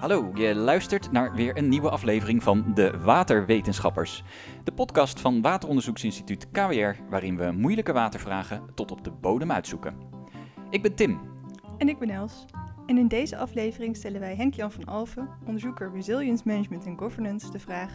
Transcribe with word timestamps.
Hallo, 0.00 0.30
je 0.34 0.54
luistert 0.54 1.12
naar 1.12 1.34
weer 1.34 1.56
een 1.56 1.68
nieuwe 1.68 1.90
aflevering 1.90 2.42
van 2.42 2.74
De 2.74 2.98
Waterwetenschappers. 2.98 4.22
De 4.64 4.72
podcast 4.72 5.20
van 5.20 5.42
Wateronderzoeksinstituut 5.42 6.50
KWR, 6.50 7.02
waarin 7.08 7.36
we 7.36 7.52
moeilijke 7.52 7.92
watervragen 7.92 8.62
tot 8.74 8.90
op 8.90 9.04
de 9.04 9.10
bodem 9.10 9.52
uitzoeken. 9.52 9.96
Ik 10.70 10.82
ben 10.82 10.94
Tim. 10.94 11.20
En 11.78 11.88
ik 11.88 11.98
ben 11.98 12.10
Els. 12.10 12.44
En 12.86 12.98
in 12.98 13.08
deze 13.08 13.36
aflevering 13.36 13.96
stellen 13.96 14.20
wij 14.20 14.34
Henk-Jan 14.34 14.72
van 14.72 14.84
Alfen, 14.84 15.28
onderzoeker 15.46 15.92
Resilience 15.92 16.42
Management 16.46 16.86
en 16.86 16.98
Governance, 16.98 17.50
de 17.50 17.58
vraag: 17.58 17.90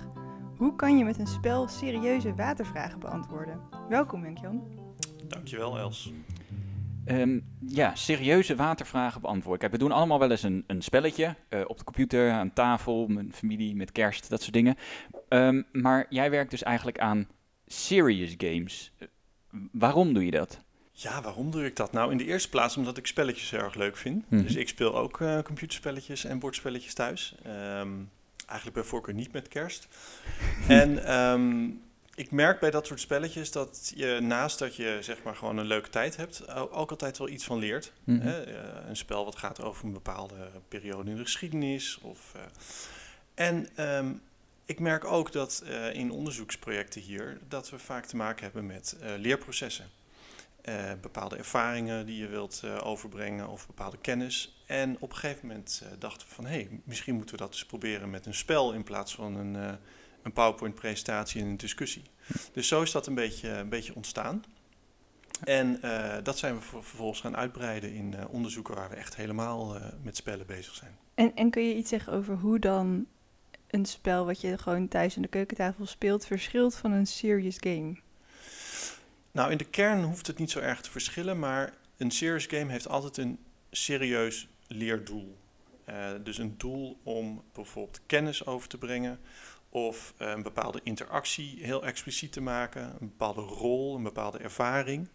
hoe 0.57 0.75
kan 0.75 0.97
je 0.97 1.03
met 1.03 1.19
een 1.19 1.27
spel 1.27 1.67
serieuze 1.67 2.35
watervragen 2.35 2.99
beantwoorden? 2.99 3.59
Welkom 3.89 4.23
Henk-Jan. 4.23 4.63
Dankjewel 5.27 5.77
Els. 5.77 6.13
Ehm, 7.11 7.39
ja, 7.67 7.95
serieuze 7.95 8.55
watervragen 8.55 9.21
beantwoorden. 9.21 9.59
Kijk, 9.59 9.71
we 9.71 9.77
doen 9.77 9.91
allemaal 9.91 10.19
wel 10.19 10.31
eens 10.31 10.43
een, 10.43 10.63
een 10.67 10.81
spelletje 10.81 11.35
eh, 11.49 11.61
op 11.67 11.77
de 11.77 11.83
computer, 11.83 12.31
aan 12.31 12.53
tafel, 12.53 13.07
met 13.07 13.25
familie, 13.31 13.75
met 13.75 13.91
kerst, 13.91 14.29
dat 14.29 14.41
soort 14.41 14.53
dingen. 14.53 14.77
Ehm, 15.27 15.61
maar 15.71 16.05
jij 16.09 16.29
werkt 16.29 16.51
dus 16.51 16.63
eigenlijk 16.63 16.99
aan 16.99 17.27
serious 17.67 18.33
games. 18.37 18.91
Eh, 18.97 19.07
waarom 19.71 20.13
doe 20.13 20.25
je 20.25 20.31
dat? 20.31 20.59
Ja, 20.91 21.21
waarom 21.21 21.51
doe 21.51 21.65
ik 21.65 21.75
dat? 21.75 21.91
Nou, 21.91 22.11
in 22.11 22.17
de 22.17 22.25
eerste 22.25 22.49
plaats 22.49 22.77
omdat 22.77 22.97
ik 22.97 23.07
spelletjes 23.07 23.53
erg 23.53 23.75
leuk 23.75 23.97
vind. 23.97 24.31
Mhm. 24.31 24.41
Dus 24.41 24.55
ik 24.55 24.67
speel 24.67 24.95
ook 24.97 25.21
eh, 25.21 25.39
computerspelletjes 25.39 26.25
en 26.25 26.39
bordspelletjes 26.39 26.93
thuis. 26.93 27.35
Ehm, 27.43 27.91
eigenlijk 28.45 28.73
bij 28.73 28.83
voorkeur 28.83 29.13
niet 29.13 29.31
met 29.31 29.47
kerst. 29.47 29.87
en 30.67 31.03
ik 32.15 32.31
merk 32.31 32.59
bij 32.59 32.71
dat 32.71 32.87
soort 32.87 32.99
spelletjes 32.99 33.51
dat 33.51 33.91
je 33.95 34.19
naast 34.21 34.59
dat 34.59 34.75
je 34.75 34.97
zeg 35.01 35.23
maar 35.23 35.35
gewoon 35.35 35.57
een 35.57 35.65
leuke 35.65 35.89
tijd 35.89 36.17
hebt, 36.17 36.49
ook 36.71 36.89
altijd 36.89 37.17
wel 37.17 37.29
iets 37.29 37.43
van 37.43 37.57
leert. 37.57 37.91
Mhm. 38.03 38.19
Hè? 38.21 38.43
Eh, 38.43 38.89
een 38.89 38.97
spel 38.97 39.25
wat 39.25 39.35
gaat 39.35 39.61
over 39.61 39.85
een 39.85 39.93
bepaalde 39.93 40.35
periode 40.67 41.09
in 41.09 41.15
de 41.15 41.23
geschiedenis. 41.23 41.99
Of, 42.01 42.33
eh, 42.35 42.41
en 43.33 43.67
ehm, 43.75 44.13
ik 44.65 44.79
merk 44.79 45.05
ook 45.05 45.31
dat 45.31 45.63
eh, 45.65 45.93
in 45.93 46.11
onderzoeksprojecten 46.11 47.01
hier 47.01 47.39
dat 47.47 47.69
we 47.69 47.79
vaak 47.79 48.05
te 48.05 48.15
maken 48.15 48.43
hebben 48.43 48.65
met 48.65 48.97
leerprocessen. 49.17 49.89
Bepaalde 51.01 51.35
ervaringen 51.35 52.05
die 52.05 52.17
je 52.17 52.27
wilt 52.27 52.63
overbrengen 52.83 53.47
of 53.47 53.67
bepaalde 53.67 53.97
kennis. 53.97 54.63
En 54.65 54.97
op 54.99 55.11
een 55.11 55.17
gegeven 55.17 55.47
moment 55.47 55.83
dachten 55.99 56.27
we 56.27 56.33
van 56.33 56.45
hé, 56.45 56.51
hey, 56.51 56.81
misschien 56.83 57.15
moeten 57.15 57.35
we 57.35 57.41
dat 57.41 57.53
eens 57.53 57.65
proberen 57.65 58.09
met 58.09 58.25
een 58.25 58.33
spel 58.33 58.73
in 58.73 58.83
plaats 58.83 59.15
van 59.15 59.35
een, 59.35 59.79
een 60.21 60.33
PowerPoint-presentatie 60.33 61.41
en 61.41 61.47
een 61.47 61.57
discussie. 61.57 62.03
Dus 62.53 62.67
zo 62.67 62.81
is 62.81 62.91
dat 62.91 63.07
een 63.07 63.15
beetje, 63.15 63.49
een 63.49 63.69
beetje 63.69 63.95
ontstaan. 63.95 64.43
En 65.43 65.81
eh, 65.81 66.23
dat 66.23 66.37
zijn 66.37 66.55
we 66.55 66.61
ver- 66.61 66.83
vervolgens 66.83 67.21
gaan 67.21 67.37
uitbreiden 67.37 67.93
in 67.93 68.13
eh, 68.13 68.25
onderzoeken 68.29 68.75
waar 68.75 68.89
we 68.89 68.95
echt 68.95 69.15
helemaal 69.15 69.75
eh, 69.75 69.85
met 70.03 70.15
spellen 70.15 70.45
bezig 70.45 70.75
zijn. 70.75 70.97
En, 71.15 71.35
en 71.35 71.49
kun 71.49 71.63
je 71.67 71.75
iets 71.75 71.89
zeggen 71.89 72.13
over 72.13 72.35
hoe 72.35 72.59
dan 72.59 73.05
een 73.67 73.85
spel 73.85 74.25
wat 74.25 74.41
je 74.41 74.57
gewoon 74.57 74.87
thuis 74.87 75.15
aan 75.15 75.21
de 75.21 75.27
keukentafel 75.27 75.85
speelt 75.85 76.25
verschilt 76.25 76.75
van 76.75 76.91
een 76.91 77.07
serious 77.07 77.57
game? 77.59 77.95
Nou, 79.31 79.51
in 79.51 79.57
de 79.57 79.69
kern 79.69 80.03
hoeft 80.03 80.27
het 80.27 80.37
niet 80.37 80.51
zo 80.51 80.59
erg 80.59 80.81
te 80.81 80.91
verschillen, 80.91 81.39
maar 81.39 81.73
een 81.97 82.11
serious 82.11 82.45
game 82.45 82.71
heeft 82.71 82.87
altijd 82.87 83.17
een 83.17 83.39
serieus 83.71 84.47
leerdoel. 84.67 85.37
Dus 86.23 86.37
een 86.37 86.57
doel 86.57 86.97
om 87.03 87.43
bijvoorbeeld 87.53 88.01
kennis 88.05 88.45
over 88.45 88.67
te 88.67 88.77
brengen 88.77 89.19
of 89.73 90.13
eh, 90.17 90.29
een 90.29 90.43
bepaalde 90.43 90.79
interactie 90.83 91.57
heel 91.61 91.85
expliciet 91.85 92.31
te 92.31 92.41
maken, 92.41 92.83
een 92.83 93.07
bepaalde 93.07 93.41
rol, 93.41 93.95
een 93.95 94.03
bepaalde 94.03 94.37
ervaring. 94.37 95.07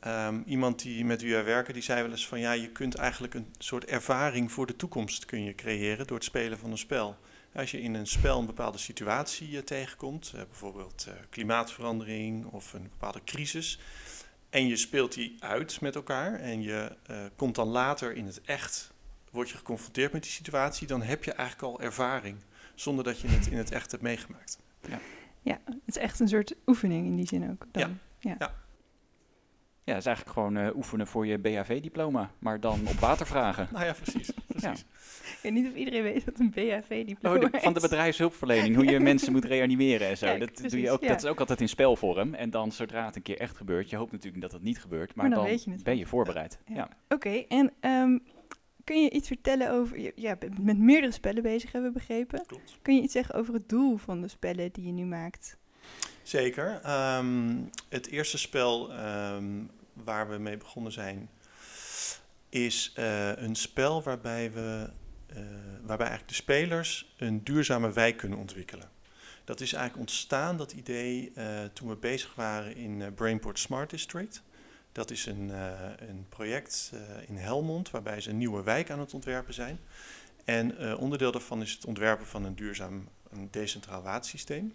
Ehm, 0.00 0.40
iemand 0.46 0.82
die 0.82 1.04
met 1.04 1.22
wie 1.22 1.32
wij 1.32 1.44
werken, 1.44 1.74
die 1.74 1.82
zei 1.82 2.02
wel 2.02 2.10
eens 2.10 2.26
van 2.26 2.40
ja, 2.40 2.52
je 2.52 2.70
kunt 2.70 2.94
eigenlijk 2.94 3.34
een 3.34 3.54
soort 3.58 3.84
ervaring 3.84 4.52
voor 4.52 4.66
de 4.66 4.76
toekomst 4.76 5.24
kun 5.24 5.44
je 5.44 5.54
creëren 5.54 6.06
door 6.06 6.16
het 6.16 6.26
spelen 6.26 6.58
van 6.58 6.70
een 6.70 6.78
spel. 6.78 7.16
Als 7.54 7.70
je 7.70 7.80
in 7.80 7.94
een 7.94 8.06
spel 8.06 8.38
een 8.38 8.46
bepaalde 8.46 8.78
situatie 8.78 9.56
eh, 9.56 9.62
tegenkomt, 9.62 10.32
eh, 10.34 10.42
bijvoorbeeld 10.48 11.08
klimaatverandering 11.30 12.46
of 12.46 12.72
een 12.72 12.82
bepaalde 12.82 13.24
crisis, 13.24 13.78
en 14.50 14.66
je 14.66 14.76
speelt 14.76 15.14
die 15.14 15.36
uit 15.40 15.80
met 15.80 15.94
elkaar 15.94 16.34
en 16.40 16.62
je 16.62 16.96
komt 17.36 17.54
dan 17.54 17.68
later 17.68 18.12
in 18.12 18.26
het 18.26 18.40
echt, 18.44 18.92
word 19.30 19.50
je 19.50 19.56
geconfronteerd 19.56 20.12
met 20.12 20.22
die 20.22 20.32
situatie, 20.32 20.86
dan 20.86 21.02
heb 21.02 21.24
je 21.24 21.32
eigenlijk 21.32 21.72
al 21.72 21.80
ervaring, 21.80 22.36
zonder 22.74 23.04
dat 23.04 23.20
je 23.20 23.28
het 23.28 23.46
in 23.46 23.56
het 23.58 23.70
echt 23.70 23.90
hebt 23.90 24.02
meegemaakt. 24.02 24.58
Ja, 25.42 25.58
het 25.64 25.80
is 25.86 25.96
echt 25.96 26.20
een 26.20 26.28
soort 26.28 26.54
oefening 26.66 27.06
in 27.06 27.16
die 27.16 27.26
zin 27.26 27.50
ook. 27.50 27.66
Dan. 27.72 27.98
Ja, 29.84 29.94
dat 29.94 30.00
is 30.00 30.06
eigenlijk 30.06 30.36
gewoon 30.36 30.56
eh, 30.56 30.76
oefenen 30.76 31.06
voor 31.06 31.26
je 31.26 31.38
BHV-diploma, 31.38 32.30
maar 32.38 32.60
dan 32.60 32.80
op 32.88 32.94
watervragen. 32.94 33.68
Nou 33.72 33.84
ja, 33.84 33.92
precies. 34.02 34.30
precies. 34.46 34.80
Ik 34.80 35.38
weet 35.42 35.52
niet 35.52 35.66
of 35.66 35.74
iedereen 35.74 36.02
weet 36.02 36.24
wat 36.24 36.38
een 36.38 36.50
BHV-diploma 36.50 37.36
Oh, 37.46 37.50
de- 37.52 37.58
van 37.60 37.72
de 37.72 37.80
is. 37.80 37.88
bedrijfshulpverlening, 37.88 38.74
hoe 38.74 38.84
je 38.84 39.00
mensen 39.10 39.32
moet 39.32 39.44
reanimeren 39.44 40.08
en 40.08 40.16
zo. 40.18 40.26
Kijk, 40.26 40.40
dat, 40.62 40.70
doe 40.70 40.80
je 40.80 40.90
ook, 40.90 41.02
ja. 41.02 41.08
dat 41.08 41.22
is 41.22 41.28
ook 41.30 41.40
altijd 41.40 41.60
in 41.60 41.68
spelvorm. 41.68 42.34
En 42.34 42.50
dan 42.50 42.72
zodra 42.72 43.04
het 43.06 43.16
een 43.16 43.22
keer 43.22 43.38
echt 43.38 43.56
gebeurt, 43.56 43.90
je 43.90 43.96
hoopt 43.96 44.12
natuurlijk 44.12 44.42
dat 44.42 44.52
het 44.52 44.62
niet 44.62 44.80
gebeurt, 44.80 45.14
maar, 45.14 45.26
Maar 45.28 45.34
dan 45.34 45.44
dan, 45.44 45.52
weet 45.54 45.64
je 45.64 45.70
het 45.70 45.82
ben 45.82 45.96
je 45.98 46.06
voorbereid. 46.06 46.58
Ja. 46.66 46.74
Ja. 46.74 46.88
Oké, 47.08 47.30
en 47.48 47.72
ehm, 47.80 48.18
kun 48.84 49.02
je 49.02 49.10
iets 49.10 49.26
vertellen 49.28 49.70
over... 49.70 49.98
je- 50.00 50.12
Ja, 50.16 50.36
bent 50.36 50.64
met 50.64 50.78
meerdere 50.78 51.12
spellen 51.12 51.42
bezig, 51.42 51.72
hebben 51.72 51.92
we 51.92 51.98
begrepen. 51.98 52.46
Klopt. 52.46 52.78
Kun 52.82 52.94
je 52.96 53.02
iets 53.02 53.12
zeggen 53.12 53.34
over 53.34 53.54
het 53.54 53.68
doel 53.68 53.96
van 53.96 54.20
de 54.20 54.28
spellen 54.28 54.72
die 54.72 54.86
je 54.86 54.92
nu 54.92 55.04
maakt? 55.04 55.56
Zeker. 56.22 56.80
Ehm, 56.82 57.56
het 57.88 58.06
eerste 58.06 58.38
spel 58.38 58.92
ehm, 58.92 59.62
waar 59.92 60.28
we 60.30 60.38
mee 60.38 60.56
begonnen 60.56 60.92
zijn, 60.92 61.28
is 62.48 62.92
eh, 62.94 63.36
een 63.36 63.54
spel 63.54 64.02
waarbij 64.02 64.52
we 64.52 64.90
eh, 65.26 65.36
waarbij 65.80 66.06
eigenlijk 66.06 66.28
de 66.28 66.34
spelers 66.42 67.14
een 67.18 67.44
duurzame 67.44 67.92
wijk 67.92 68.16
kunnen 68.16 68.38
ontwikkelen. 68.38 68.90
Dat 69.44 69.60
is 69.60 69.72
eigenlijk 69.72 70.08
ontstaan, 70.08 70.56
dat 70.56 70.72
idee, 70.72 71.32
eh, 71.34 71.64
toen 71.72 71.88
we 71.88 71.96
bezig 71.96 72.34
waren 72.34 72.76
in 72.76 73.14
Brainport 73.14 73.58
Smart 73.58 73.90
District. 73.90 74.42
Dat 74.92 75.10
is 75.10 75.26
een, 75.26 75.50
eh, 75.50 76.08
een 76.08 76.26
project 76.28 76.92
eh, 76.94 77.28
in 77.28 77.36
Helmond 77.36 77.90
waarbij 77.90 78.20
ze 78.20 78.30
een 78.30 78.38
nieuwe 78.38 78.62
wijk 78.62 78.90
aan 78.90 78.98
het 78.98 79.14
ontwerpen 79.14 79.54
zijn. 79.54 79.78
En 80.44 80.78
eh, 80.78 81.00
onderdeel 81.00 81.32
daarvan 81.32 81.62
is 81.62 81.72
het 81.72 81.86
ontwerpen 81.86 82.26
van 82.26 82.44
een 82.44 82.54
duurzaam 82.54 83.08
een 83.30 83.48
decentraal 83.50 84.02
watersysteem. 84.02 84.74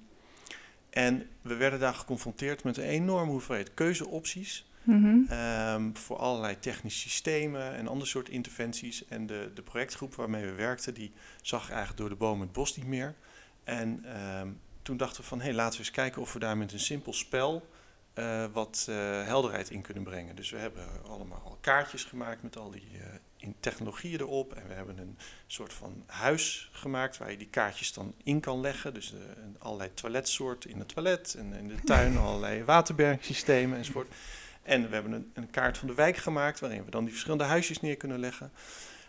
En 0.89 1.29
we 1.41 1.55
werden 1.55 1.79
daar 1.79 1.93
geconfronteerd 1.93 2.63
met 2.63 2.77
een 2.77 2.83
enorme 2.83 3.31
hoeveelheid 3.31 3.73
keuzeopties 3.73 4.65
Mhm. 4.87 5.19
ehm, 5.29 5.93
voor 5.93 6.17
allerlei 6.17 6.59
technische 6.59 7.09
systemen 7.09 7.75
en 7.75 7.87
ander 7.87 8.07
soort 8.07 8.29
interventies. 8.29 9.05
En 9.05 9.25
de, 9.25 9.51
de 9.53 9.61
projectgroep 9.61 10.15
waarmee 10.15 10.45
we 10.45 10.51
werkten, 10.51 10.93
die 10.93 11.11
zag 11.41 11.69
eigenlijk 11.69 11.97
door 11.97 12.09
de 12.09 12.15
bomen 12.15 12.41
het 12.41 12.51
bos 12.51 12.75
niet 12.75 12.85
meer. 12.85 13.15
En 13.63 14.05
ehm, 14.05 14.49
toen 14.81 14.97
dachten 14.97 15.21
we 15.21 15.27
van, 15.27 15.37
hé, 15.37 15.45
hey, 15.45 15.53
laten 15.53 15.73
we 15.73 15.79
eens 15.79 15.91
kijken 15.91 16.21
of 16.21 16.33
we 16.33 16.39
daar 16.39 16.57
met 16.57 16.73
een 16.73 16.79
simpel 16.79 17.13
spel 17.13 17.69
eh, 18.17 18.45
wat 18.51 18.85
eh, 18.89 18.95
helderheid 19.25 19.69
in 19.69 19.81
kunnen 19.81 20.03
brengen. 20.03 20.35
Dus 20.35 20.49
we 20.49 20.57
hebben 20.57 20.85
allemaal 21.07 21.41
al 21.45 21.57
kaartjes 21.61 22.03
gemaakt 22.03 22.43
met 22.43 22.57
al 22.57 22.71
die 22.71 22.87
eh, 22.93 23.05
in 23.37 23.55
technologieën 23.59 24.19
erop. 24.19 24.53
En 24.53 24.67
we 24.67 24.73
hebben 24.73 24.97
een 24.97 25.17
soort 25.47 25.73
van 25.73 26.03
huis 26.05 26.69
gemaakt 26.71 27.17
waar 27.17 27.31
je 27.31 27.37
die 27.37 27.49
kaartjes 27.49 27.93
dan 27.93 28.13
in 28.23 28.39
kan 28.39 28.61
leggen. 28.61 28.93
Dus 28.93 29.13
allerlei 29.57 29.93
toiletsoorten 29.93 30.69
in 30.69 30.79
het 30.79 30.87
toilet 30.87 31.35
en 31.37 31.53
in 31.53 31.67
de 31.67 31.75
tuin 31.85 32.17
allerlei 32.17 32.63
waterbergsystemen 32.63 33.77
enzovoort. 33.77 34.13
En 34.61 34.87
we 34.87 34.93
hebben 34.93 35.11
een, 35.11 35.31
een 35.33 35.49
kaart 35.49 35.77
van 35.77 35.87
de 35.87 35.93
wijk 35.93 36.17
gemaakt 36.17 36.59
waarin 36.59 36.85
we 36.85 36.91
dan 36.91 37.03
die 37.03 37.11
verschillende 37.11 37.43
huisjes 37.43 37.81
neer 37.81 37.97
kunnen 37.97 38.19
leggen. 38.19 38.51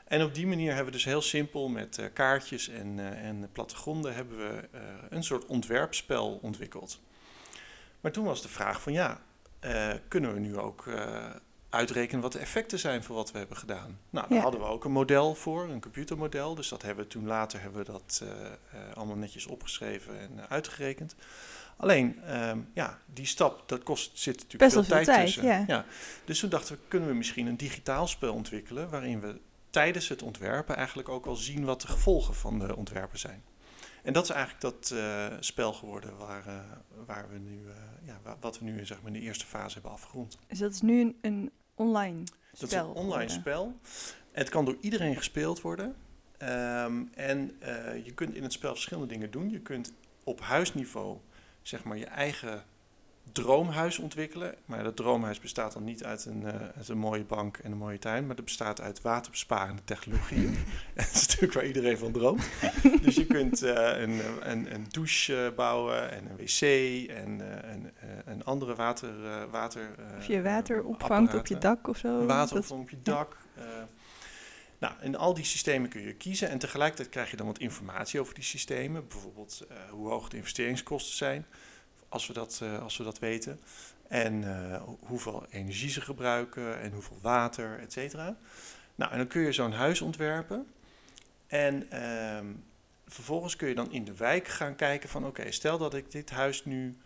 En 0.05 0.23
op 0.23 0.35
die 0.35 0.47
manier 0.47 0.69
hebben 0.69 0.87
we 0.87 0.93
dus 0.93 1.05
heel 1.05 1.23
simpel 1.23 1.69
met 1.69 2.11
kaartjes 2.13 2.69
en, 2.69 2.99
en 2.99 3.49
plattegronden 3.53 4.15
hebben 4.15 4.39
we 4.39 4.69
een 5.11 5.25
soort 5.25 5.47
ontwerpspel 5.47 6.39
ontwikkeld. 6.43 7.01
Maar 8.01 8.13
toen 8.13 8.25
was 8.25 8.43
de 8.43 8.49
vraag 8.49 8.83
van 8.83 8.93
ja, 8.93 9.21
eh, 9.61 9.91
kunnen 10.09 10.35
we 10.35 10.41
nu 10.41 10.59
ook 10.59 10.87
eh, 10.87 11.27
uitrekenen 11.71 12.23
wat 12.23 12.33
de 12.33 12.39
effecten 12.39 12.79
zijn 12.79 13.03
van 13.03 13.15
wat 13.15 13.31
we 13.33 13.39
hebben 13.39 13.57
gedaan? 13.57 13.99
Nou, 14.11 14.27
daar 14.29 14.37
Ja. 14.37 14.43
hadden 14.43 14.61
we 14.61 14.67
ook 14.67 14.85
een 14.85 14.93
model 14.93 15.35
voor, 15.35 15.69
een 15.69 15.81
computermodel. 15.81 16.55
Dus 16.55 16.69
dat 16.69 16.83
hebben 16.83 17.05
we 17.05 17.11
toen 17.11 17.27
later 17.27 17.61
hebben 17.61 17.85
we 17.85 17.93
dat 17.93 18.23
eh, 18.25 18.81
allemaal 18.95 19.17
netjes 19.17 19.47
opgeschreven 19.47 20.19
en 20.21 20.49
uitgerekend. 20.49 21.15
Alleen, 21.77 22.23
ehm, 22.25 22.59
ja, 22.75 22.99
die 23.07 23.27
stap, 23.27 23.69
dat 23.69 23.83
kost, 23.83 24.11
zit 24.19 24.35
natuurlijk 24.35 24.63
Best 24.63 24.73
veel 24.73 24.85
tijd, 24.85 25.05
tijd, 25.07 25.25
tussen. 25.25 25.67
ja. 25.67 25.85
Dus 26.25 26.39
toen 26.41 26.51
dachten 26.51 26.75
we, 26.75 26.81
kunnen 26.89 27.09
we 27.09 27.15
misschien 27.15 27.47
een 27.47 27.57
digitaal 27.57 28.07
spel 28.07 28.35
ontwikkelen... 28.35 28.91
waarin 28.91 29.21
we 29.21 29.41
tijdens 29.71 30.09
het 30.09 30.23
ontwerpen 30.23 30.77
eigenlijk 30.77 31.09
ook 31.09 31.27
al 31.27 31.37
zien 31.37 31.65
wat 31.65 31.81
de 31.81 31.87
gevolgen 31.89 32.35
van 32.35 32.59
de 32.59 32.77
ontwerpen 32.77 33.19
zijn. 33.19 33.43
En 34.09 34.15
dat 34.15 34.25
is 34.25 34.31
eigenlijk 34.31 34.61
dat 34.61 34.91
eh, 34.91 35.27
spel 35.41 35.73
geworden 35.73 36.17
waar, 36.17 36.47
eh, 36.47 36.55
waar 37.07 37.29
we 37.31 37.39
nu, 37.39 37.61
eh, 37.69 37.75
ja, 38.07 38.21
wa- 38.23 38.37
wat 38.41 38.59
we 38.59 38.65
nu 38.65 38.87
zeg 38.87 38.99
maar, 39.03 39.07
in 39.13 39.21
de 39.21 39.27
eerste 39.27 39.47
fase 39.47 39.73
hebben 39.75 39.91
afgerond. 39.93 40.39
Dus 40.47 40.59
dat 40.59 40.73
is 40.73 40.81
nu 40.81 41.01
een, 41.01 41.17
een 41.21 41.51
online 41.75 42.23
spel 42.53 42.59
Dat 42.59 42.71
is 42.71 42.75
een 42.77 42.85
online 42.87 43.29
geworden. 43.29 43.31
spel. 43.31 43.77
Het 44.33 44.49
kan 44.49 44.65
door 44.65 44.77
iedereen 44.81 45.17
gespeeld 45.17 45.61
worden. 45.61 45.95
Ehm, 46.39 47.03
en 47.15 47.57
je 48.05 48.13
kunt 48.15 48.35
in 48.35 48.43
het 48.43 48.53
spel 48.53 48.73
verschillende 48.73 49.09
dingen 49.09 49.31
doen. 49.31 49.51
Je 49.51 49.61
kunt 49.61 49.93
op 50.25 50.41
huisniveau 50.41 51.19
zeg 51.63 51.85
maar, 51.85 51.97
je 51.99 52.07
eigen 52.07 52.65
droomhuis 53.33 53.99
ontwikkelen. 53.99 54.55
Maar 54.65 54.85
dat 54.85 54.97
droomhuis 54.97 55.41
bestaat 55.41 55.73
dan 55.73 55.85
niet 55.85 56.05
uit 56.05 56.25
een, 56.25 56.43
uh, 56.43 56.49
uit 56.77 56.89
een 56.89 56.99
mooie 56.99 57.25
bank 57.25 57.57
en 57.57 57.73
een 57.73 57.79
mooie 57.79 57.99
tuin, 57.99 58.27
maar 58.27 58.37
dat 58.37 58.45
bestaat 58.45 58.81
uit 58.81 59.03
waterbesparende 59.03 59.85
technologieën. 59.85 60.57
dat 60.95 61.11
is 61.13 61.27
natuurlijk 61.27 61.53
waar 61.53 61.67
iedereen 61.67 61.99
van 61.99 62.13
droomt. 62.13 62.49
dus 63.03 63.15
je 63.15 63.27
kunt 63.27 63.63
uh, 63.63 64.01
een, 64.01 64.21
een, 64.41 64.75
een, 64.75 64.87
douche 64.89 65.53
bouwen 65.57 66.11
en 66.11 66.31
een 66.31 66.37
wc 66.37 66.61
en 67.09 67.41
een, 67.73 67.91
een, 68.25 68.45
andere 68.45 68.75
water... 68.75 69.11
water 69.51 69.95
of 70.19 70.27
je 70.27 70.43
water 70.43 70.85
opvangt 70.85 71.35
op 71.35 71.47
je 71.47 71.59
dak 71.59 71.89
of 71.89 71.97
zo. 71.97 72.27
Water 72.27 72.57
opvangt 72.57 72.83
op 72.83 72.91
je 72.91 73.03
dak. 73.03 73.37
Nou, 74.79 74.95
in 75.01 75.17
al 75.17 75.35
die 75.35 75.45
systemen 75.45 75.89
kun 75.89 76.03
je 76.03 76.15
kiezen 76.15 76.49
en 76.49 76.59
tegelijkertijd 76.59 77.09
krijg 77.09 77.31
je 77.31 77.37
dan 77.37 77.47
wat 77.47 77.59
informatie 77.59 78.21
over 78.21 78.35
die 78.35 78.45
systemen. 78.45 79.09
Bijvoorbeeld 79.09 79.67
hoe 79.91 80.09
hoog 80.09 80.29
de 80.29 80.37
investeringskosten 80.37 81.17
zijn 81.17 81.47
als 82.09 82.27
we 82.27 82.33
dat, 82.33 82.61
uh, 82.63 82.83
als 82.83 82.97
we 82.97 83.05
dat 83.05 83.19
weten. 83.19 83.61
En 84.09 84.43
uh, 84.43 84.83
hoeveel 85.01 85.47
energie 85.51 85.91
ze 85.91 86.01
gebruiken 86.01 86.81
en 86.81 86.93
hoeveel 86.93 87.19
water, 87.23 87.79
et 87.79 87.93
cetera. 87.93 88.37
Nou, 88.95 89.13
en 89.13 89.19
dan 89.19 89.27
kun 89.27 89.43
je 89.43 89.53
zo'n 89.53 89.73
huis 89.73 90.01
ontwerpen. 90.01 90.67
En 91.47 91.89
uh, 91.93 92.39
vervolgens 93.07 93.57
kun 93.57 93.69
je 93.69 93.75
dan 93.75 93.93
in 93.93 94.05
de 94.05 94.15
wijk 94.15 94.49
gaan 94.49 94.77
kijken 94.77 95.09
van... 95.09 95.27
oké, 95.27 95.53
stel 95.53 95.79
dat 95.79 95.95
ik 95.95 96.11
dit 96.11 96.31
huis 96.31 96.65
nu 96.65 96.97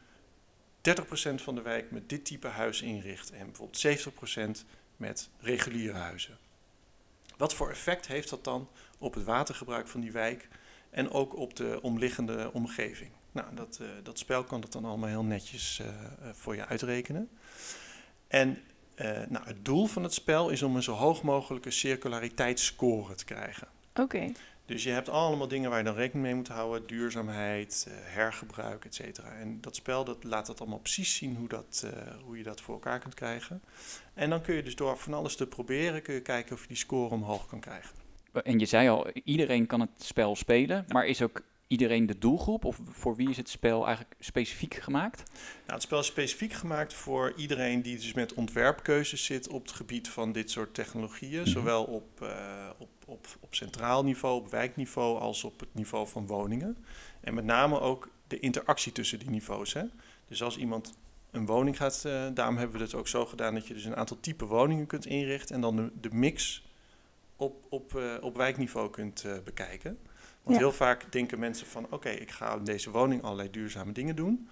30% 1.00 1.34
van 1.34 1.54
de 1.54 1.62
wijk 1.62 1.90
met 1.90 2.08
dit 2.08 2.24
type 2.24 2.48
huis 2.48 2.82
inricht... 2.82 3.30
en 3.30 3.46
bijvoorbeeld 3.46 4.64
70% 4.64 4.66
met 4.96 5.30
reguliere 5.40 5.98
huizen. 5.98 6.38
Wat 7.36 7.54
voor 7.54 7.70
effect 7.70 8.06
heeft 8.06 8.30
dat 8.30 8.44
dan 8.44 8.68
op 8.98 9.14
het 9.14 9.24
watergebruik 9.24 9.88
van 9.88 10.00
die 10.00 10.12
wijk... 10.12 10.48
en 10.90 11.10
ook 11.10 11.36
op 11.36 11.56
de 11.56 11.78
omliggende 11.82 12.52
omgeving? 12.52 13.10
Nou, 13.32 13.54
dat, 13.54 13.78
uh, 13.82 13.88
dat 14.02 14.18
spel 14.18 14.44
kan 14.44 14.60
dat 14.60 14.72
dan 14.72 14.84
allemaal 14.84 15.08
heel 15.08 15.24
netjes 15.24 15.80
uh, 15.80 15.88
voor 16.32 16.54
je 16.54 16.66
uitrekenen. 16.66 17.28
En 18.28 18.58
nou, 19.28 19.44
het 19.44 19.64
doel 19.64 19.86
van 19.86 20.02
het 20.02 20.14
spel 20.14 20.48
is 20.48 20.62
om 20.62 20.76
een 20.76 20.82
zo 20.82 20.92
hoog 20.92 21.22
mogelijke 21.22 21.70
circulariteitsscore 21.70 23.14
te 23.14 23.24
krijgen. 23.24 23.68
Oké. 23.90 24.02
Okay. 24.02 24.34
Dus 24.66 24.82
je 24.82 24.90
hebt 24.90 25.08
allemaal 25.08 25.48
dingen 25.48 25.70
waar 25.70 25.78
je 25.78 25.84
dan 25.84 25.94
rekening 25.94 26.24
mee 26.24 26.34
moet 26.34 26.48
houden. 26.48 26.86
Duurzaamheid, 26.86 27.88
hergebruik, 27.90 28.84
et 28.84 28.94
cetera. 28.94 29.32
En 29.32 29.60
dat 29.60 29.76
spel 29.76 30.04
dat 30.04 30.24
laat 30.24 30.46
dat 30.46 30.60
allemaal 30.60 30.78
precies 30.78 31.16
zien 31.16 31.36
hoe, 31.36 31.48
dat, 31.48 31.86
hoe 32.24 32.36
je 32.36 32.42
dat 32.42 32.60
voor 32.60 32.74
elkaar 32.74 32.98
kunt 32.98 33.14
krijgen. 33.14 33.62
En 34.14 34.30
dan 34.30 34.42
kun 34.42 34.54
je 34.54 34.62
dus 34.62 34.76
door 34.76 34.98
van 34.98 35.14
alles 35.14 35.36
te 35.36 35.46
proberen, 35.46 36.02
kun 36.02 36.14
je 36.14 36.22
kijken 36.22 36.54
of 36.54 36.62
je 36.62 36.68
die 36.68 36.76
score 36.76 37.14
omhoog 37.14 37.46
kan 37.46 37.60
krijgen. 37.60 37.90
En 38.32 38.58
je 38.58 38.66
zei 38.66 38.88
al, 38.88 39.10
iedereen 39.24 39.66
kan 39.66 39.80
het 39.80 39.90
spel 39.98 40.36
spelen, 40.36 40.84
maar 40.88 41.06
is 41.06 41.22
ook 41.22 41.42
iedereen 41.72 42.06
de 42.06 42.18
doelgroep? 42.18 42.64
Of 42.64 42.80
voor 42.90 43.16
wie 43.16 43.30
is 43.30 43.36
het 43.36 43.48
spel 43.48 43.86
eigenlijk 43.86 44.14
specifiek 44.18 44.74
gemaakt? 44.74 45.22
Nou, 45.32 45.72
het 45.72 45.82
spel 45.82 45.98
is 45.98 46.06
specifiek 46.06 46.52
gemaakt 46.52 46.94
voor 46.94 47.32
iedereen 47.36 47.82
die 47.82 47.96
dus 47.96 48.12
met 48.12 48.34
ontwerpkeuzes 48.34 49.24
zit 49.24 49.48
op 49.48 49.62
het 49.62 49.72
gebied 49.72 50.08
van 50.08 50.32
dit 50.32 50.50
soort 50.50 50.74
technologieën. 50.74 51.40
Mhm. 51.40 51.50
Zowel 51.50 51.84
op, 51.84 52.20
uh, 52.22 52.70
op, 52.78 52.88
op, 53.06 53.26
op 53.40 53.54
centraal 53.54 54.04
niveau, 54.04 54.40
op 54.40 54.50
wijkniveau, 54.50 55.18
als 55.18 55.44
op 55.44 55.60
het 55.60 55.74
niveau 55.74 56.08
van 56.08 56.26
woningen. 56.26 56.76
En 57.20 57.34
met 57.34 57.44
name 57.44 57.80
ook 57.80 58.08
de 58.26 58.40
interactie 58.40 58.92
tussen 58.92 59.18
die 59.18 59.30
niveaus. 59.30 59.72
Hè? 59.72 59.82
Dus 60.28 60.42
als 60.42 60.56
iemand 60.56 60.92
een 61.30 61.46
woning 61.46 61.76
gaat, 61.76 62.02
uh, 62.06 62.26
daarom 62.34 62.56
hebben 62.56 62.76
we 62.76 62.82
het 62.82 62.94
ook 62.94 63.08
zo 63.08 63.26
gedaan 63.26 63.54
dat 63.54 63.66
je 63.66 63.74
dus 63.74 63.84
een 63.84 63.96
aantal 63.96 64.20
type 64.20 64.46
woningen 64.46 64.86
kunt 64.86 65.06
inrichten 65.06 65.54
en 65.54 65.60
dan 65.60 65.76
de, 65.76 65.90
de 66.00 66.10
mix 66.12 66.66
op, 67.36 67.66
op, 67.68 67.92
uh, 67.96 68.14
op 68.20 68.36
wijkniveau 68.36 68.90
kunt 68.90 69.26
bekijken. 69.44 69.98
Want 70.42 70.58
heel 70.58 70.72
vaak 70.72 71.12
denken 71.12 71.38
mensen 71.38 71.66
van 71.66 71.86
oké, 71.90 72.08
ik 72.08 72.30
ga 72.30 72.56
in 72.56 72.64
deze 72.64 72.90
woning 72.90 73.22
allerlei 73.22 73.50
duurzame 73.50 73.92
dingen 73.92 74.16
doen. 74.16 74.48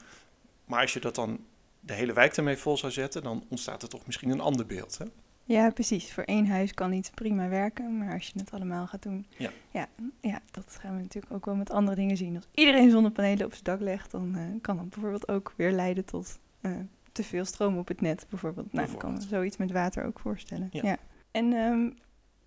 Maar 0.64 0.80
als 0.80 0.92
je 0.92 1.00
dat 1.00 1.14
dan 1.14 1.44
de 1.80 1.92
hele 1.92 2.12
wijk 2.12 2.36
ermee 2.36 2.56
vol 2.56 2.76
zou 2.76 2.92
zetten, 2.92 3.22
dan 3.22 3.44
ontstaat 3.48 3.82
er 3.82 3.88
toch 3.88 4.06
misschien 4.06 4.30
een 4.30 4.40
ander 4.40 4.66
beeld. 4.66 4.98
Hè? 4.98 5.04
Ja, 5.44 5.70
precies. 5.70 6.12
Voor 6.12 6.24
één 6.24 6.46
huis 6.46 6.74
kan 6.74 6.92
iets 6.92 7.10
prima 7.10 7.48
werken, 7.48 7.98
maar 7.98 8.12
als 8.12 8.26
je 8.26 8.38
het 8.38 8.50
allemaal 8.50 8.86
gaat 8.86 9.02
doen, 9.02 9.26
ja. 9.36 9.50
Ja, 9.70 9.88
ja, 10.20 10.40
dat 10.50 10.76
gaan 10.80 10.96
we 10.96 11.02
natuurlijk 11.02 11.32
ook 11.32 11.44
wel 11.44 11.54
met 11.54 11.70
andere 11.70 11.96
dingen 11.96 12.16
zien. 12.16 12.36
Als 12.36 12.46
iedereen 12.54 12.90
zonnepanelen 12.90 13.46
op 13.46 13.52
zijn 13.52 13.64
dak 13.64 13.80
legt, 13.80 14.10
dan 14.10 14.36
uh, 14.36 14.42
kan 14.60 14.76
dat 14.76 14.90
bijvoorbeeld 14.90 15.28
ook 15.28 15.52
weer 15.56 15.72
leiden 15.72 16.04
tot 16.04 16.38
uh, 16.60 16.72
te 17.12 17.22
veel 17.22 17.44
stroom 17.44 17.78
op 17.78 17.88
het 17.88 18.00
net, 18.00 18.26
bijvoorbeeld. 18.28 18.72
Nou, 18.72 18.90
ik 18.90 18.98
kan 18.98 19.12
me 19.12 19.20
zoiets 19.20 19.56
met 19.56 19.72
water 19.72 20.04
ook 20.04 20.18
voorstellen. 20.18 20.68
Ja. 20.72 20.82
ja. 20.82 20.98
En 21.30 21.52
um, 21.52 21.94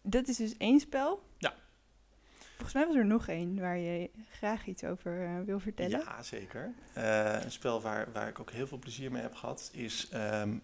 dat 0.01 0.27
is 0.27 0.37
dus 0.37 0.57
één 0.57 0.79
spel. 0.79 1.23
Volgens 2.63 2.83
mij 2.83 2.93
was 2.93 3.03
er 3.03 3.09
nog 3.09 3.27
één 3.27 3.59
waar 3.59 3.77
je 3.77 4.09
graag 4.31 4.65
iets 4.65 4.83
over 4.83 5.23
uh, 5.23 5.45
wil 5.45 5.59
vertellen. 5.59 5.99
Ja, 5.99 6.23
zeker. 6.23 6.73
Uh, 6.97 7.43
een 7.43 7.51
spel 7.51 7.81
waar, 7.81 8.07
waar 8.13 8.27
ik 8.27 8.39
ook 8.39 8.51
heel 8.51 8.67
veel 8.67 8.77
plezier 8.77 9.11
mee 9.11 9.21
heb 9.21 9.35
gehad 9.35 9.69
is 9.73 10.09
um, 10.13 10.61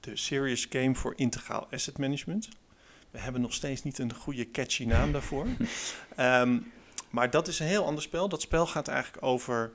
de 0.00 0.16
Serious 0.16 0.66
Game 0.70 0.94
voor 0.94 1.12
Integraal 1.16 1.66
Asset 1.70 1.98
Management. 1.98 2.48
We 3.10 3.18
hebben 3.18 3.40
nog 3.40 3.52
steeds 3.52 3.82
niet 3.82 3.98
een 3.98 4.14
goede 4.14 4.50
catchy 4.50 4.84
naam 4.84 5.12
daarvoor. 5.18 5.46
um, 6.18 6.72
maar 7.10 7.30
dat 7.30 7.48
is 7.48 7.58
een 7.58 7.66
heel 7.66 7.84
ander 7.84 8.02
spel. 8.02 8.28
Dat 8.28 8.42
spel 8.42 8.66
gaat 8.66 8.88
eigenlijk 8.88 9.24
over 9.24 9.72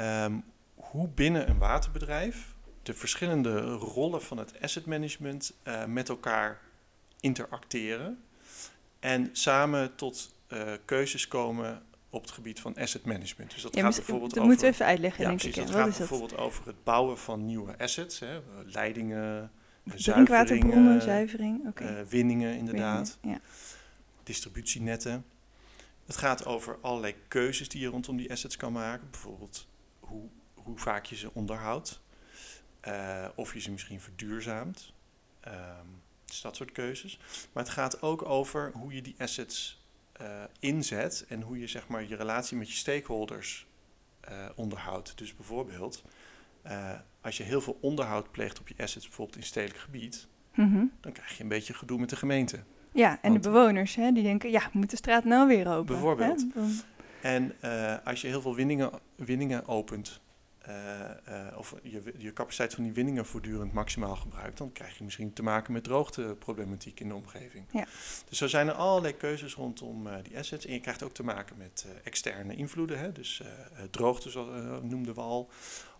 um, 0.00 0.44
hoe 0.74 1.08
binnen 1.08 1.48
een 1.48 1.58
waterbedrijf 1.58 2.54
de 2.82 2.94
verschillende 2.94 3.60
rollen 3.72 4.22
van 4.22 4.38
het 4.38 4.60
asset 4.62 4.86
management 4.86 5.52
uh, 5.64 5.84
met 5.84 6.08
elkaar 6.08 6.60
interacteren. 7.20 8.24
En 9.00 9.28
samen 9.32 9.94
tot 9.94 10.34
uh, 10.48 10.72
keuzes 10.84 11.28
komen 11.28 11.82
op 12.10 12.22
het 12.22 12.30
gebied 12.30 12.60
van 12.60 12.76
asset 12.76 13.04
management. 13.04 13.50
Dus 13.50 13.62
dat 13.62 13.74
ja, 13.74 13.82
gaat 13.82 13.94
bijvoorbeeld 13.96 14.30
dat 14.30 14.38
over... 14.38 14.48
moeten 14.48 14.66
we 14.66 14.72
even 14.72 14.86
uitleggen, 14.86 15.22
ja, 15.22 15.28
denk 15.28 15.40
precies, 15.40 15.56
ik. 15.56 15.66
Dat 15.66 15.74
Wat 15.74 15.82
gaat 15.82 15.92
is 15.92 15.98
dat? 15.98 16.08
bijvoorbeeld 16.08 16.40
over 16.40 16.66
het 16.66 16.84
bouwen 16.84 17.18
van 17.18 17.46
nieuwe 17.46 17.78
assets, 17.78 18.18
hè, 18.18 18.40
leidingen, 18.64 19.50
drinkwaterbronnen, 19.84 21.02
zuivering, 21.02 21.66
okay. 21.66 22.00
uh, 22.00 22.06
winningen 22.06 22.56
inderdaad, 22.56 23.18
Winningen, 23.20 23.44
distributienetten. 24.22 25.24
Het 26.06 26.16
gaat 26.16 26.44
over 26.44 26.78
allerlei 26.80 27.14
keuzes 27.28 27.68
die 27.68 27.80
je 27.80 27.86
rondom 27.86 28.16
die 28.16 28.30
assets 28.30 28.56
kan 28.56 28.72
maken. 28.72 29.10
Bijvoorbeeld 29.10 29.66
hoe, 30.00 30.28
hoe 30.54 30.78
vaak 30.78 31.04
je 31.04 31.16
ze 31.16 31.30
onderhoudt, 31.32 32.00
uh, 32.88 33.28
of 33.34 33.54
je 33.54 33.60
ze 33.60 33.70
misschien 33.70 34.00
verduurzaamt. 34.00 34.92
Um, 35.46 35.54
dus 36.24 36.40
dat 36.40 36.56
soort 36.56 36.72
keuzes. 36.72 37.18
Maar 37.52 37.62
het 37.62 37.72
gaat 37.72 38.02
ook 38.02 38.24
over 38.24 38.72
hoe 38.74 38.94
je 38.94 39.02
die 39.02 39.14
assets 39.18 39.84
uh, 40.20 40.26
inzet 40.58 41.24
en 41.28 41.40
hoe 41.40 41.58
je 41.58 41.66
zeg 41.66 41.88
maar, 41.88 42.08
je 42.08 42.16
relatie 42.16 42.56
met 42.56 42.68
je 42.68 42.76
stakeholders 42.76 43.66
uh, 44.28 44.46
onderhoudt. 44.54 45.18
Dus 45.18 45.34
bijvoorbeeld, 45.34 46.04
uh, 46.66 46.90
als 47.20 47.36
je 47.36 47.42
heel 47.42 47.60
veel 47.60 47.78
onderhoud 47.80 48.30
pleegt 48.30 48.60
op 48.60 48.68
je 48.68 48.74
assets, 48.78 49.06
bijvoorbeeld 49.06 49.38
in 49.38 49.44
stedelijk 49.44 49.80
gebied, 49.80 50.28
mm 50.54 50.72
-hmm. 50.72 50.92
dan 51.00 51.12
krijg 51.12 51.36
je 51.36 51.42
een 51.42 51.48
beetje 51.48 51.74
gedoe 51.74 51.98
met 51.98 52.10
de 52.10 52.16
gemeente. 52.16 52.62
Ja, 52.92 53.18
en 53.22 53.30
Want, 53.30 53.42
de 53.42 53.50
bewoners, 53.50 53.94
hè, 53.94 54.12
die 54.12 54.22
denken, 54.22 54.50
ja, 54.50 54.70
moet 54.72 54.90
de 54.90 54.96
straat 54.96 55.24
nou 55.24 55.48
weer 55.48 55.68
open? 55.68 55.86
Bijvoorbeeld. 55.86 56.46
Hè? 56.54 56.60
En 57.20 57.54
als 58.04 58.20
je 58.20 58.26
heel 58.26 58.40
veel 58.40 58.54
winningen, 58.54 58.90
winningen 59.16 59.66
opent, 59.66 60.20
of 61.56 61.74
je, 61.82 62.14
je 62.16 62.32
capaciteit 62.32 62.74
van 62.74 62.82
die 62.82 62.92
winningen 62.92 63.26
voortdurend 63.26 63.72
maximaal 63.72 64.16
gebruikt, 64.16 64.58
dan 64.58 64.72
krijg 64.72 64.98
je 64.98 65.04
misschien 65.04 65.32
te 65.32 65.42
maken 65.42 65.72
met 65.72 65.84
droogteproblematiek 65.84 67.00
in 67.00 67.08
de 67.08 67.14
omgeving. 67.14 67.64
Ja. 67.72 67.86
Dus 68.28 68.38
zo 68.38 68.46
zijn 68.46 68.68
er 68.68 68.74
allerlei 68.74 69.16
keuzes 69.16 69.54
rondom 69.54 70.06
uh, 70.06 70.14
die 70.22 70.38
assets. 70.38 70.66
En 70.66 70.72
je 70.72 70.80
krijgt 70.80 71.02
ook 71.02 71.14
te 71.14 71.24
maken 71.24 71.56
met 71.56 71.86
externe 72.04 72.56
invloeden, 72.56 72.98
hè? 72.98 73.12
dus 73.12 73.42
droogte 73.90 74.30
zoals, 74.30 74.82
noemden 74.82 75.14
we 75.14 75.20
al, 75.20 75.50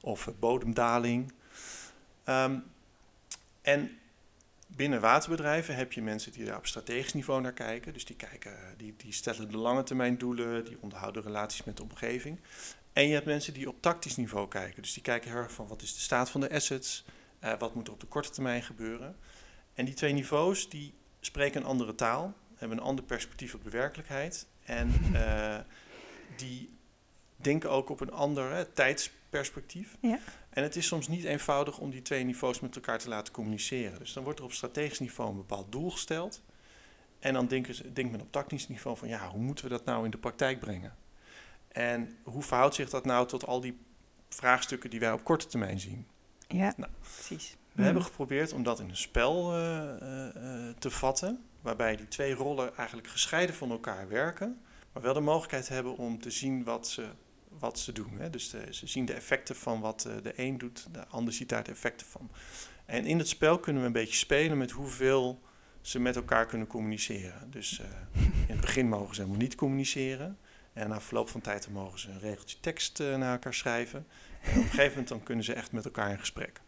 of 0.00 0.30
bodemdaling. 0.38 1.32
Um, 2.25 2.64
en 3.62 3.99
binnen 4.66 5.00
waterbedrijven 5.00 5.76
heb 5.76 5.92
je 5.92 6.02
mensen 6.02 6.32
die 6.32 6.44
daar 6.44 6.56
op 6.56 6.66
strategisch 6.66 7.12
niveau 7.12 7.40
naar 7.40 7.52
kijken. 7.52 7.92
Dus 7.92 8.04
die, 8.04 8.16
kijken, 8.16 8.52
die, 8.76 8.94
die 8.96 9.12
stellen 9.12 9.50
de 9.50 9.56
lange 9.56 9.82
termijn 9.82 10.18
doelen, 10.18 10.64
die 10.64 10.76
onderhouden 10.80 11.23
relaties 11.23 11.64
met 11.64 11.76
de 11.76 11.82
omgeving. 11.82 12.40
En 12.96 13.06
je 13.08 13.14
hebt 13.14 13.26
mensen 13.26 13.54
die 13.54 13.68
op 13.68 13.82
tactisch 13.82 14.16
niveau 14.16 14.48
kijken. 14.48 14.82
Dus 14.82 14.92
die 14.92 15.02
kijken 15.02 15.30
heel 15.30 15.38
erg 15.38 15.52
van 15.52 15.66
wat 15.66 15.82
is 15.82 15.94
de 15.94 16.00
staat 16.00 16.30
van 16.30 16.40
de 16.40 16.50
assets, 16.50 17.04
uh, 17.44 17.58
wat 17.58 17.74
moet 17.74 17.86
er 17.86 17.92
op 17.92 18.00
de 18.00 18.06
korte 18.06 18.30
termijn 18.30 18.62
gebeuren. 18.62 19.16
En 19.74 19.84
die 19.84 19.94
twee 19.94 20.12
niveaus 20.12 20.68
die 20.68 20.94
spreken 21.20 21.60
een 21.60 21.66
andere 21.66 21.94
taal, 21.94 22.34
hebben 22.54 22.78
een 22.78 22.84
ander 22.84 23.04
perspectief 23.04 23.54
op 23.54 23.64
de 23.64 23.70
werkelijkheid. 23.70 24.46
En 24.64 24.92
uh, 25.12 25.58
die 26.36 26.70
denken 27.36 27.70
ook 27.70 27.88
op 27.88 28.00
een 28.00 28.12
ander 28.12 28.52
hè, 28.52 28.64
tijdsperspectief. 28.64 29.96
Ja. 30.00 30.18
En 30.50 30.62
het 30.62 30.76
is 30.76 30.86
soms 30.86 31.08
niet 31.08 31.24
eenvoudig 31.24 31.78
om 31.78 31.90
die 31.90 32.02
twee 32.02 32.24
niveaus 32.24 32.60
met 32.60 32.74
elkaar 32.74 32.98
te 32.98 33.08
laten 33.08 33.32
communiceren. 33.32 33.98
Dus 33.98 34.12
dan 34.12 34.24
wordt 34.24 34.38
er 34.38 34.44
op 34.44 34.52
strategisch 34.52 35.00
niveau 35.00 35.30
een 35.30 35.36
bepaald 35.36 35.72
doel 35.72 35.90
gesteld. 35.90 36.42
En 37.18 37.32
dan 37.32 37.46
denken 37.46 37.74
ze, 37.74 37.92
denkt 37.92 38.10
men 38.10 38.20
op 38.20 38.32
tactisch 38.32 38.68
niveau 38.68 38.96
van 38.96 39.08
ja, 39.08 39.28
hoe 39.28 39.42
moeten 39.42 39.64
we 39.64 39.70
dat 39.70 39.84
nou 39.84 40.04
in 40.04 40.10
de 40.10 40.18
praktijk 40.18 40.60
brengen? 40.60 41.04
En 41.76 42.16
hoe 42.23 42.42
verhoudt 42.42 42.75
zich 42.75 42.90
dat 42.90 43.04
nou 43.04 43.26
tot 43.26 43.47
al 43.47 43.61
die 43.61 43.78
vraagstukken 44.28 44.90
die 44.90 45.00
wij 45.00 45.12
op 45.12 45.25
korte 45.25 45.47
termijn 45.47 45.80
zien? 45.80 46.06
Ja, 46.49 46.75
nou, 46.76 46.90
precies. 47.00 47.50
We 47.50 47.56
hmm. 47.73 47.85
hebben 47.85 48.02
geprobeerd 48.02 48.52
om 48.52 48.62
dat 48.62 48.80
in 48.80 48.88
een 48.88 48.97
spel 48.97 49.59
uh, 49.59 49.83
uh, 50.02 50.68
te 50.78 50.90
vatten, 50.90 51.45
waarbij 51.61 51.97
die 51.97 52.09
twee 52.09 52.35
rollen 52.35 52.76
eigenlijk 52.76 53.09
gescheiden 53.09 53.54
van 53.54 53.71
elkaar 53.71 54.09
werken, 54.09 54.61
maar 54.92 55.02
wel 55.02 55.14
de 55.14 55.21
mogelijkheid 55.21 55.68
hebben 55.68 55.97
om 55.97 56.21
te 56.21 56.30
zien 56.30 56.64
wat, 56.64 56.88
ze, 56.88 57.06
wat 57.59 57.78
ze 57.78 57.92
doen. 57.92 58.18
Hè. 58.18 58.30
Dus 58.30 58.50
de- 58.50 58.75
ze 58.75 58.87
zien 58.87 59.04
de 59.04 59.12
effecten 59.12 59.56
van 59.56 59.80
wat 59.80 60.04
eh, 60.04 60.12
de 60.23 60.33
een 60.37 60.59
doet, 60.59 60.87
de 60.92 61.06
ander 61.06 61.33
ziet 61.33 61.49
daar 61.49 61.64
de 61.64 61.71
effecten 61.71 62.06
van. 62.06 62.30
En 62.85 63.04
in 63.04 63.18
het 63.18 63.28
spel 63.28 63.59
kunnen 63.59 63.83
we 63.83 63.88
een 63.88 63.95
beetje 63.95 64.16
spelen 64.16 64.59
met 64.59 64.71
hoeveel 64.71 65.40
ze 65.80 66.00
met 66.00 66.16
elkaar 66.16 66.47
kunnen 66.47 66.66
communiceren. 66.66 67.50
Dus 67.50 67.80
eh, 67.80 67.87
in 68.23 68.52
het 68.52 68.61
begin 68.61 68.88
mogen 68.88 69.14
ze 69.14 69.21
helemaal 69.21 69.42
niet 69.42 69.54
communiceren. 69.54 70.38
En 70.76 70.88
na 70.88 71.00
verloop 71.00 71.28
van 71.28 71.40
tijd 71.40 71.68
mogen 71.71 71.99
ze 71.99 72.11
een 72.11 72.21
regeltje 72.21 72.56
tekst 72.61 73.00
eh, 73.00 73.16
naar 73.16 73.33
elkaar 73.33 73.54
schrijven. 73.54 74.06
En 74.42 74.50
op 74.50 74.56
een 74.56 74.62
gegeven 74.62 74.88
moment 74.90 75.09
dan 75.09 75.23
kunnen 75.23 75.45
ze 75.45 75.52
echt 75.52 75.73
met 75.73 75.85
elkaar 75.85 76.11
in 76.11 76.18
gesprek. 76.18 76.61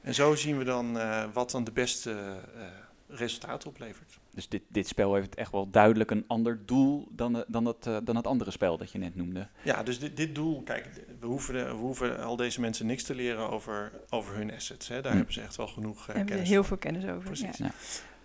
En 0.00 0.14
zo 0.14 0.34
zien 0.34 0.58
we 0.58 0.64
dan 0.64 0.98
eh, 0.98 1.24
wat 1.32 1.50
dan 1.50 1.64
de 1.64 1.72
beste 1.72 2.10
eh, 2.56 2.62
resultaten 3.08 3.68
oplevert. 3.68 4.18
Dus 4.30 4.48
dit, 4.48 4.62
dit 4.68 4.88
spel 4.88 5.14
heeft 5.14 5.34
echt 5.34 5.52
wel 5.52 5.70
duidelijk 5.70 6.10
een 6.10 6.24
ander 6.26 6.66
doel 6.66 7.08
dan, 7.10 7.44
dan, 7.46 7.64
dat, 7.64 7.86
eh, 7.86 7.96
dan 8.04 8.16
het 8.16 8.26
andere 8.26 8.50
spel 8.50 8.78
dat 8.78 8.92
je 8.92 8.98
net 8.98 9.14
noemde. 9.16 9.48
Ja, 9.62 9.82
dus 9.82 9.98
dit, 9.98 10.16
dit 10.16 10.34
doel, 10.34 10.62
kijk, 10.62 10.88
we 11.20 11.26
hoeven, 11.26 11.54
de- 11.54 11.64
we 11.64 11.70
hoeven 11.70 12.18
al 12.24 12.36
deze 12.36 12.60
mensen 12.60 12.86
niks 12.86 13.02
te 13.02 13.14
leren 13.14 13.50
over, 13.50 13.92
over 14.10 14.34
hun 14.34 14.52
assets. 14.54 14.88
Hè. 14.88 15.00
Daar 15.00 15.10
Hm. 15.10 15.16
hebben 15.16 15.34
ze 15.34 15.40
echt 15.40 15.56
wel 15.56 15.66
genoeg 15.68 16.06
Daar 16.06 16.16
we 16.16 16.24
kennis 16.24 16.48
heel 16.48 16.64
van. 16.64 16.78
veel 16.78 16.90
kennis 16.90 17.10
over. 17.10 17.24
Precies. 17.30 17.56
Ja. 17.58 17.70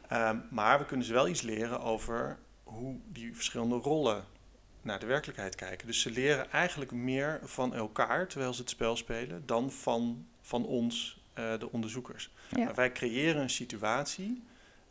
Ehm, 0.08 0.38
maar 0.50 0.79
we 0.79 0.86
kunnen 0.86 1.05
ze 1.05 1.13
wel 1.13 1.27
iets 1.27 1.41
leren 1.41 1.81
over 1.81 2.38
hoe 2.63 2.96
die 3.08 3.36
verschillende 3.36 3.75
rollen 3.75 4.24
naar 4.81 5.00
de 5.00 5.05
werkelijkheid 5.05 5.55
kijken. 5.55 5.88
Dus 5.88 6.01
ze 6.01 6.12
leren 6.12 6.51
eigenlijk 6.51 6.91
meer 6.91 7.39
van 7.43 7.74
elkaar 7.74 8.27
terwijl 8.27 8.53
ze 8.53 8.62
het 8.62 8.69
spel 8.69 8.95
spelen 8.95 9.43
dan 9.45 9.71
van, 9.71 10.27
van 10.41 10.65
ons, 10.65 11.21
eh, 11.33 11.59
de 11.59 11.71
onderzoekers. 11.71 12.31
Ja. 12.50 12.63
Maar 12.63 12.75
wij 12.75 12.91
creëren 12.91 13.41
een 13.41 13.50
situatie 13.50 14.43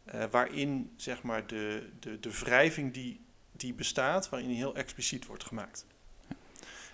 eh, 0.05 0.25
waarin 0.31 0.93
zeg 0.97 1.23
maar, 1.23 1.47
de, 1.47 1.89
de, 2.01 2.21
de 2.21 2.39
wrijving 2.39 2.95
die, 2.95 3.21
die 3.53 3.75
bestaat, 3.75 4.29
waarin 4.29 4.49
die 4.49 4.57
heel 4.57 4.75
expliciet 4.75 5.27
wordt 5.27 5.45
gemaakt. 5.45 5.87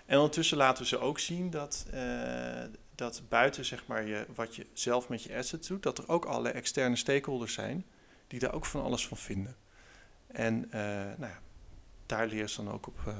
En 0.06 0.16
ondertussen 0.16 0.56
laten 0.56 0.82
we 0.82 0.88
ze 0.88 0.98
ook 0.98 1.18
zien 1.18 1.50
dat, 1.50 1.86
eh, 1.92 2.64
dat 2.94 3.22
buiten 3.28 3.64
zeg 3.64 3.86
maar, 3.86 4.06
je, 4.06 4.26
wat 4.34 4.56
je 4.56 4.66
zelf 4.72 5.08
met 5.08 5.22
je 5.22 5.36
assets 5.36 5.68
doet, 5.68 5.82
dat 5.82 5.98
er 5.98 6.08
ook 6.08 6.24
alle 6.24 6.48
externe 6.48 6.96
stakeholders 6.96 7.54
zijn 7.54 7.84
die 8.26 8.38
daar 8.38 8.54
ook 8.54 8.66
van 8.66 8.82
alles 8.82 9.06
van 9.06 9.16
vinden. 9.16 9.56
En 10.26 10.68
nou 10.70 11.32
ja, 11.32 11.40
daar 12.06 12.26
leren 12.26 12.50
ze 12.50 12.64
dan 12.64 12.72
ook 12.72 12.86
op 12.86 12.98
eh, 13.06 13.14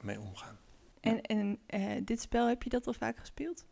mee 0.00 0.20
omgaan. 0.20 0.58
En, 1.00 1.22
en 1.22 1.58
eh, 1.66 2.00
dit 2.04 2.20
spel, 2.20 2.48
heb 2.48 2.62
je 2.62 2.70
dat 2.70 2.86
al 2.86 2.92
vaak 2.92 3.18
gespeeld? 3.18 3.64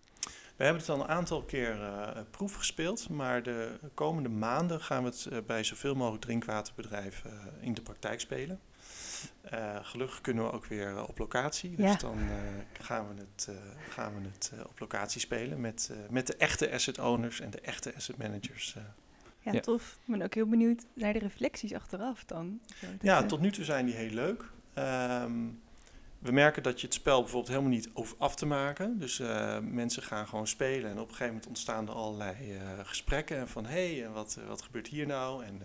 We 0.57 0.65
hebben 0.65 0.83
het 0.83 0.91
al 0.91 1.01
een 1.01 1.09
aantal 1.09 1.43
keer 1.43 1.83
eh, 1.83 2.23
proef 2.31 2.55
gespeeld, 2.55 3.09
maar 3.09 3.43
de 3.43 3.79
komende 3.95 4.29
maanden 4.29 4.81
gaan 4.81 5.05
we 5.05 5.09
het 5.09 5.47
bij 5.47 5.65
zoveel 5.65 5.95
mogelijk 5.95 6.23
drinkwaterbedrijven 6.23 7.33
in 7.61 7.75
de 7.75 7.83
praktijk 7.83 8.21
spelen. 8.21 8.61
Gelukkig 9.83 10.21
kunnen 10.21 10.45
we 10.45 10.53
ook 10.53 10.67
weer 10.67 11.07
op 11.09 11.19
locatie, 11.19 11.77
dus 11.77 11.87
Ja. 11.87 11.97
dan 11.97 12.19
gaan 12.81 13.09
we 13.09 13.15
het, 13.21 13.49
gaan 13.89 14.15
we 14.15 14.29
het 14.29 14.53
op 14.67 14.81
locatie 14.81 15.21
spelen 15.21 15.61
met, 15.61 15.91
met 16.11 16.27
de 16.27 16.37
echte 16.37 16.73
asset 16.73 16.99
owners 16.99 17.41
en 17.41 17.51
de 17.51 17.61
echte 17.61 17.95
asset 17.95 18.17
managers. 18.17 18.77
Ja, 19.43 19.53
Ja. 19.53 19.61
tof. 19.61 19.99
Ik 20.07 20.13
ben 20.13 20.23
ook 20.23 20.35
heel 20.35 20.47
benieuwd 20.47 20.85
naar 20.95 21.13
de 21.13 21.19
reflecties 21.19 21.75
achteraf 21.75 22.25
dan. 22.25 22.61
Dat, 22.81 22.91
Ja, 23.01 23.23
eh, 23.23 23.27
tot 23.27 23.41
nu 23.41 23.51
toe 23.51 23.65
zijn 23.65 23.87
die 23.87 23.95
heel 23.95 24.11
leuk. 24.11 24.45
Ehm, 24.75 25.33
we 26.19 26.33
merken 26.33 26.63
dat 26.63 26.81
je 26.81 26.87
het 26.87 26.95
spel 26.95 27.21
bijvoorbeeld 27.21 27.49
helemaal 27.49 27.71
niet 27.71 27.89
hoeft 27.93 28.15
af 28.19 28.35
te 28.37 28.47
maken. 28.47 28.99
Dus 28.99 29.21
eh, 29.21 29.59
mensen 29.59 30.03
gaan 30.03 30.27
gewoon 30.29 30.47
spelen 30.47 30.91
en 30.91 30.97
op 30.99 31.03
een 31.03 31.09
gegeven 31.09 31.27
moment 31.27 31.47
ontstaan 31.47 31.89
er 31.89 31.95
allerlei 31.95 32.53
eh, 32.53 32.59
gesprekken. 32.83 33.37
En 33.37 33.49
van, 33.49 33.67
hé, 33.67 33.95
hey, 33.95 34.05
en 34.05 34.13
wat, 34.13 34.39
wat 34.49 34.63
gebeurt 34.63 34.87
hier 34.89 35.07
nou? 35.07 35.45
En 35.45 35.61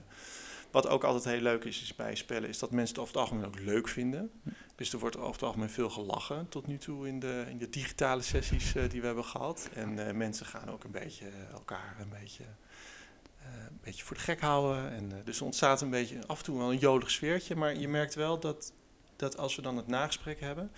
wat 0.72 0.88
ook 0.88 1.04
altijd 1.04 1.24
heel 1.24 1.42
leuk 1.42 1.64
is, 1.64 1.82
is 1.82 1.96
bij 1.96 2.16
spellen, 2.16 2.50
is 2.50 2.60
dat 2.60 2.72
mensen 2.72 2.96
het 2.96 3.04
over 3.04 3.14
het 3.14 3.22
algemeen 3.24 3.46
ook 3.46 3.60
leuk 3.60 3.88
vinden. 3.88 4.32
Dus 4.76 4.94
er 4.94 5.00
wordt 5.00 5.18
over 5.18 5.32
het 5.32 5.44
algemeen 5.44 5.70
veel 5.70 5.90
gelachen 5.90 6.50
tot 6.50 6.68
nu 6.68 6.78
toe 6.78 7.08
in 7.08 7.20
de, 7.20 7.46
in 7.50 7.58
de 7.58 7.70
digitale 7.70 8.22
sessies 8.22 8.72
die 8.90 9.00
we 9.02 9.06
hebben 9.06 9.26
gehad. 9.26 9.70
En 9.74 10.08
eh, 10.08 10.14
mensen 10.14 10.46
gaan 10.46 10.70
ook 10.70 10.84
een 10.84 10.92
beetje 10.92 11.26
elkaar 11.52 11.96
een 12.00 12.10
beetje, 12.22 12.44
een 13.70 13.80
beetje 13.84 14.04
voor 14.04 14.16
de 14.16 14.22
gek 14.22 14.42
houden. 14.42 14.92
En, 14.92 15.12
eh, 15.12 15.18
dus 15.26 15.40
er 15.40 15.46
ontstaat 15.46 15.82
een 15.82 15.90
beetje 15.90 16.28
af 16.28 16.38
en 16.38 16.44
toe 16.44 16.58
wel 16.58 16.72
een 16.72 16.78
jolig 16.78 17.12
sfeertje. 17.12 17.56
Maar 17.56 17.78
je 17.78 17.88
merkt 17.88 18.16
wel 18.16 18.40
dat, 18.40 18.74
dat 19.16 19.38
als 19.38 19.56
we 19.56 19.62
dan 19.62 19.78
het 19.78 19.88
nagesprek 19.88 20.40
hebben, 20.40 20.72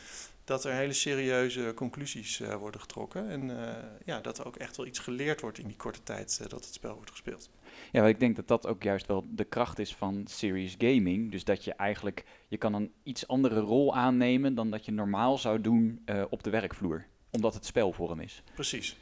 dat 0.50 0.66
er 0.66 0.74
hele 0.74 0.94
serieuze 0.94 1.72
conclusies 1.76 2.40
eh, 2.40 2.56
worden 2.56 2.82
getrokken. 2.82 3.30
En 3.30 3.68
eh, 3.68 3.76
ja, 4.06 4.22
dat 4.22 4.38
er 4.38 4.48
ook 4.48 4.56
echt 4.56 4.78
wel 4.78 4.86
iets 4.86 5.00
geleerd 5.00 5.42
wordt 5.42 5.58
in 5.58 5.68
die 5.68 5.76
korte 5.76 6.04
tijd 6.04 6.50
dat 6.50 6.66
het 6.66 6.74
spel 6.74 6.96
wordt 6.96 7.12
gespeeld. 7.12 7.50
Ja, 7.92 8.02
maar 8.02 8.10
ik 8.10 8.20
denk 8.20 8.36
dat 8.36 8.48
dat 8.48 8.68
ook 8.68 8.84
juist 8.84 9.08
wel 9.08 9.26
de 9.30 9.44
kracht 9.44 9.80
is 9.80 9.96
van 9.96 10.22
serious 10.26 10.76
gaming. 10.78 11.32
Dus 11.32 11.44
dat 11.44 11.64
je 11.64 11.74
eigenlijk, 11.74 12.26
je 12.48 12.58
kan 12.58 12.74
een 12.74 12.92
iets 13.04 13.28
andere 13.28 13.60
rol 13.60 13.96
aannemen 13.96 14.56
dan 14.56 14.70
dat 14.70 14.86
je 14.86 14.92
normaal 14.92 15.38
zou 15.38 15.62
doen 15.62 16.02
eh, 16.06 16.24
op 16.30 16.44
de 16.44 16.50
werkvloer. 16.50 17.06
Omdat 17.32 17.54
het 17.54 17.66
spelvorm 17.66 18.20
is. 18.20 18.44
Precies. 18.54 18.98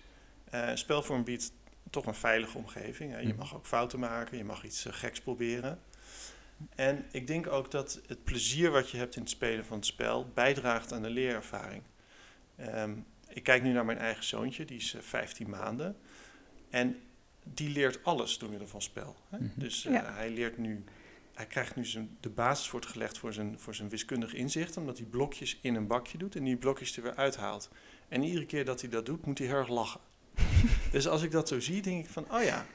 Eh 0.50 0.72
spelvorm 0.74 1.24
biedt 1.24 1.52
toch 1.90 2.06
een 2.06 2.16
veilige 2.16 2.58
omgeving. 2.58 3.12
hè. 3.12 3.20
Je 3.20 3.28
Mhm. 3.28 3.38
mag 3.38 3.56
ook 3.56 3.66
fouten 3.66 4.00
maken, 4.00 4.38
je 4.38 4.44
mag 4.44 4.64
iets 4.64 4.86
eh, 4.86 4.94
geks 4.94 5.22
proberen. 5.22 5.80
En 6.76 7.06
ik 7.12 7.28
denk 7.28 7.48
ook 7.48 7.72
dat 7.72 8.02
het 8.08 8.24
plezier 8.24 8.72
wat 8.72 8.90
je 8.90 8.98
hebt 8.98 9.16
in 9.16 9.22
het 9.22 9.30
spelen 9.32 9.66
van 9.66 9.78
het 9.78 9.86
spel 9.86 10.32
bijdraagt 10.34 10.94
aan 10.94 11.02
de 11.02 11.10
leerervaring. 11.10 11.84
Ehm, 12.56 12.92
ik 13.28 13.44
kijk 13.44 13.64
nu 13.64 13.72
naar 13.72 13.86
mijn 13.86 13.98
eigen 13.98 14.24
zoontje, 14.24 14.66
die 14.66 14.78
is 14.78 14.94
eh, 14.94 15.02
15 15.02 15.50
maanden. 15.50 15.98
En 16.70 17.00
die 17.44 17.70
leert 17.70 18.04
alles 18.04 18.38
door 18.38 18.50
middel 18.50 18.68
van 18.68 18.82
spel. 18.82 19.16
Hè? 19.30 19.38
Mhm. 19.38 19.48
Dus 19.56 19.86
eh, 19.86 19.94
Ja. 19.94 20.14
hij 20.14 20.30
leert 20.30 20.58
nu, 20.58 20.84
hij 21.34 21.46
krijgt 21.46 21.76
nu 21.76 21.86
zijn, 21.86 22.18
de 22.20 22.30
basis 22.30 22.72
wordt 22.72 22.86
gelegd 22.86 23.18
voor 23.18 23.34
zijn, 23.34 23.60
voor 23.60 23.76
zijn 23.76 23.90
wiskundig 23.90 24.34
inzicht, 24.34 24.78
omdat 24.78 24.98
hij 24.98 25.08
blokjes 25.08 25.58
in 25.62 25.76
een 25.76 25.88
bakje 25.88 26.18
doet 26.18 26.36
en 26.36 26.44
die 26.44 26.58
blokjes 26.58 26.98
er 26.98 27.04
weer 27.04 27.16
uithaalt. 27.16 27.70
En 28.08 28.24
iedere 28.24 28.46
keer 28.46 28.66
dat 28.66 28.82
hij 28.82 28.90
dat 28.90 29.06
doet, 29.06 29.26
moet 29.26 29.38
hij 29.38 29.48
heel 29.48 29.56
erg 29.58 29.68
lachen. 29.70 30.00
Dus 30.92 31.08
als 31.08 31.22
ik 31.24 31.32
dat 31.32 31.48
zo 31.48 31.60
zie, 31.60 31.82
denk 31.82 32.06
ik 32.06 32.12
van, 32.12 32.26
oh 32.32 32.44
ja, 32.44 32.66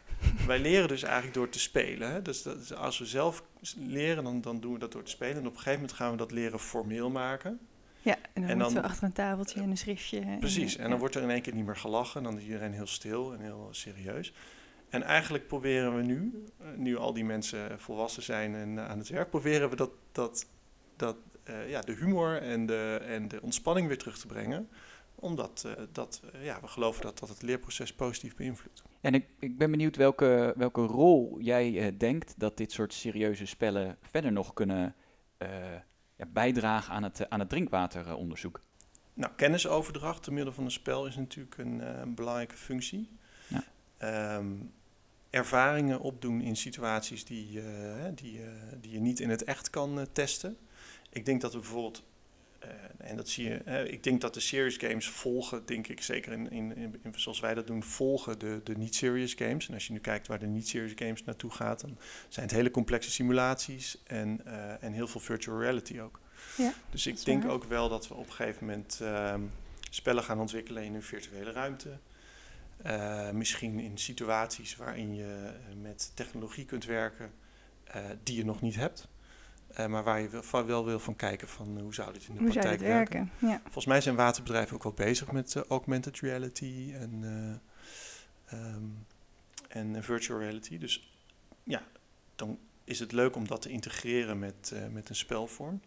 wij 0.46 0.58
leren 0.58 0.88
dus 0.88 1.02
eigenlijk 1.02 1.34
door 1.34 1.48
te 1.48 1.58
spelen. 1.58 2.12
Hè? 2.12 2.22
Dus 2.22 2.42
dat, 2.42 2.76
als 2.76 2.98
we 2.98 3.06
zelf 3.06 3.44
leren, 3.76 4.24
dan, 4.24 4.40
dan 4.40 4.60
doen 4.60 4.72
we 4.72 4.78
dat 4.78 4.92
door 4.92 5.02
te 5.02 5.10
spelen. 5.10 5.36
En 5.36 5.46
op 5.46 5.52
een 5.52 5.56
gegeven 5.56 5.80
moment 5.80 5.92
gaan 5.92 6.10
we 6.10 6.16
dat 6.16 6.30
leren 6.30 6.58
formeel 6.58 7.10
maken. 7.10 7.60
Ja, 8.02 8.16
en 8.32 8.42
dan, 8.42 8.50
En 8.50 8.58
dan- 8.58 8.72
we 8.72 8.82
achter 8.82 9.04
een 9.04 9.12
tafeltje 9.12 9.60
en 9.60 9.70
een 9.70 9.76
schriftje. 9.76 10.36
Precies, 10.40 10.76
en 10.76 10.82
dan 10.82 10.92
ja. 10.92 10.98
wordt 10.98 11.14
er 11.14 11.22
in 11.22 11.30
één 11.30 11.42
keer 11.42 11.54
niet 11.54 11.66
meer 11.66 11.76
gelachen. 11.76 12.22
Dan 12.22 12.36
is 12.38 12.44
iedereen 12.44 12.72
heel 12.72 12.86
stil 12.86 13.32
en 13.32 13.40
heel 13.40 13.68
serieus. 13.70 14.32
En 14.88 15.02
eigenlijk 15.02 15.46
proberen 15.46 15.96
we 15.96 16.02
nu, 16.02 16.44
eh, 16.58 16.66
nu 16.76 16.96
al 16.96 17.12
die 17.12 17.24
mensen 17.24 17.80
volwassen 17.80 18.22
zijn 18.22 18.54
en 18.54 18.88
aan 18.88 18.98
het 18.98 19.08
werk, 19.08 19.30
proberen 19.30 19.70
we 19.70 19.76
dat, 19.76 19.90
dat, 20.12 20.46
dat, 20.96 21.16
eh, 21.44 21.70
ja, 21.70 21.80
de 21.80 21.92
humor 21.92 22.42
en 22.42 22.66
de, 22.66 23.00
en 23.06 23.28
de 23.28 23.42
ontspanning 23.42 23.86
weer 23.88 23.98
terug 23.98 24.18
te 24.18 24.26
brengen. 24.26 24.68
Omdat 25.22 25.64
eh, 25.66 25.72
dat, 25.92 26.22
eh, 26.32 26.44
ja, 26.44 26.60
we 26.60 26.66
geloven 26.66 27.02
dat 27.02 27.18
dat 27.18 27.28
het 27.28 27.42
leerproces 27.42 27.94
positief 27.94 28.36
beïnvloedt. 28.36 28.82
En 29.00 29.14
ik, 29.14 29.26
ik 29.38 29.58
ben 29.58 29.70
benieuwd 29.70 29.96
welke, 29.96 30.54
welke 30.56 30.80
rol 30.80 31.40
jij 31.40 31.78
eh, 31.78 31.98
denkt 31.98 32.34
dat 32.36 32.56
dit 32.56 32.72
soort 32.72 32.92
serieuze 32.92 33.46
spellen 33.46 33.96
verder 34.00 34.32
nog 34.32 34.52
kunnen 34.52 34.94
ja, 36.16 36.26
bijdragen 36.26 36.94
aan 36.94 37.02
het, 37.02 37.30
aan 37.30 37.40
het 37.40 37.48
drinkwateronderzoek. 37.48 38.60
Nou, 39.14 39.32
kennisoverdracht 39.36 40.24
door 40.24 40.34
middel 40.34 40.52
van 40.52 40.64
een 40.64 40.70
spel 40.70 41.06
is 41.06 41.16
natuurlijk 41.16 41.58
een, 41.58 42.00
een 42.00 42.14
belangrijke 42.14 42.56
functie. 42.56 43.10
Ja. 43.48 43.64
Ehm, 43.96 44.52
ervaringen 45.30 46.00
opdoen 46.00 46.40
in 46.40 46.56
situaties 46.56 47.24
die, 47.24 47.62
die, 48.14 48.40
die 48.80 48.92
je 48.92 49.00
niet 49.00 49.20
in 49.20 49.30
het 49.30 49.44
echt 49.44 49.70
kan 49.70 50.06
testen. 50.12 50.56
Ik 51.10 51.24
denk 51.24 51.40
dat 51.40 51.52
we 51.52 51.58
bijvoorbeeld, 51.58 52.02
en 52.98 53.16
dat 53.16 53.28
zie 53.28 53.48
je, 53.48 53.88
ik 53.88 54.02
denk 54.02 54.20
dat 54.20 54.34
de 54.34 54.40
serious 54.40 54.76
games 54.76 55.08
volgen, 55.08 55.66
denk 55.66 55.86
ik, 55.88 56.02
zeker 56.02 56.32
in, 56.32 56.50
in, 56.50 56.76
in, 56.76 57.14
zoals 57.16 57.40
wij 57.40 57.54
dat 57.54 57.66
doen, 57.66 57.82
volgen 57.82 58.38
de, 58.38 58.60
de 58.64 58.76
niet-serious 58.76 59.34
games. 59.34 59.68
En 59.68 59.74
als 59.74 59.86
je 59.86 59.92
nu 59.92 59.98
kijkt 59.98 60.26
waar 60.26 60.38
de 60.38 60.46
niet-serious 60.46 60.92
games 60.94 61.24
naartoe 61.24 61.50
gaat, 61.50 61.80
dan 61.80 61.98
zijn 62.28 62.46
het 62.46 62.54
hele 62.54 62.70
complexe 62.70 63.10
simulaties 63.10 64.02
en, 64.06 64.40
eh, 64.44 64.82
en 64.82 64.92
heel 64.92 65.08
veel 65.08 65.20
virtual 65.20 65.60
reality 65.60 66.00
ook. 66.00 66.20
Ja, 66.56 66.72
dus 66.90 67.06
ik 67.06 67.24
denk 67.24 67.42
waar. 67.42 67.52
ook 67.52 67.64
wel 67.64 67.88
dat 67.88 68.08
we 68.08 68.14
op 68.14 68.26
een 68.26 68.32
gegeven 68.32 68.66
moment 68.66 68.98
ehm, 69.02 69.40
spellen 69.90 70.22
gaan 70.22 70.40
ontwikkelen 70.40 70.84
in 70.84 70.94
een 70.94 71.02
virtuele 71.02 71.52
ruimte. 71.52 71.98
Eh, 72.82 73.30
misschien 73.30 73.80
in 73.80 73.98
situaties 73.98 74.76
waarin 74.76 75.14
je 75.14 75.52
eh, 75.68 75.76
met 75.82 76.10
technologie 76.14 76.64
kunt 76.64 76.84
werken 76.84 77.32
eh, 77.84 78.04
die 78.22 78.36
je 78.36 78.44
nog 78.44 78.60
niet 78.60 78.74
hebt. 78.74 79.08
Eh, 79.74 79.86
maar 79.86 80.04
waar 80.04 80.20
je 80.20 80.42
wel, 80.66 80.84
wil 80.84 80.98
van 80.98 81.16
kijken 81.16 81.48
van 81.48 81.76
eh, 81.76 81.82
hoe 81.82 81.94
zou 81.94 82.12
dit 82.12 82.26
in 82.26 82.34
de 82.34 82.40
Hoe 82.40 82.50
praktijk 82.50 82.80
werken. 82.80 83.30
werken? 83.38 83.48
Ja. 83.48 83.60
Volgens 83.62 83.86
mij 83.86 84.00
zijn 84.00 84.16
waterbedrijven 84.16 84.74
ook 84.76 84.82
wel 84.82 84.92
bezig 84.92 85.32
met 85.32 85.56
eh, 85.56 85.62
augmented 85.68 86.20
reality 86.20 86.92
en, 86.94 87.20
eh, 88.44 88.58
ehm, 88.58 88.84
en 89.68 90.02
virtual 90.02 90.38
reality. 90.38 90.78
Dus 90.78 91.12
ja, 91.64 91.82
dan 92.36 92.58
is 92.84 92.98
het 92.98 93.12
leuk 93.12 93.36
om 93.36 93.46
dat 93.46 93.62
te 93.62 93.68
integreren 93.68 94.38
met, 94.38 94.74
met 94.90 95.08
een 95.08 95.16
spelvorm. 95.16 95.80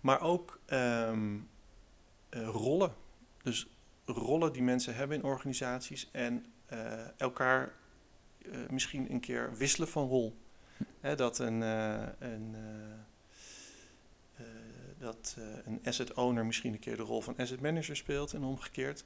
Maar 0.00 0.20
ook 0.20 0.60
ehm, 0.66 1.38
eh, 2.28 2.46
rollen. 2.46 2.94
Dus 3.42 3.66
rollen 4.04 4.52
die 4.52 4.62
mensen 4.62 4.94
hebben 4.94 5.16
in 5.16 5.24
organisaties 5.24 6.08
en 6.12 6.46
elkaar 7.16 7.72
misschien 8.70 9.12
een 9.12 9.20
keer 9.20 9.56
wisselen 9.56 9.88
van 9.88 10.08
rol. 10.08 10.41
Hè, 11.00 11.14
dat 11.14 11.38
een, 11.38 11.62
eh, 11.62 12.02
een, 12.18 12.54
eh, 12.54 12.92
eh, 14.36 14.46
dat 14.98 15.36
een 15.64 15.80
asset 15.84 16.14
owner 16.14 16.46
misschien 16.46 16.72
een 16.72 16.78
keer 16.78 16.96
de 16.96 17.02
rol 17.02 17.20
van 17.20 17.36
asset 17.36 17.60
manager 17.60 17.96
speelt 17.96 18.32
en 18.32 18.42
omgekeerd. 18.42 19.04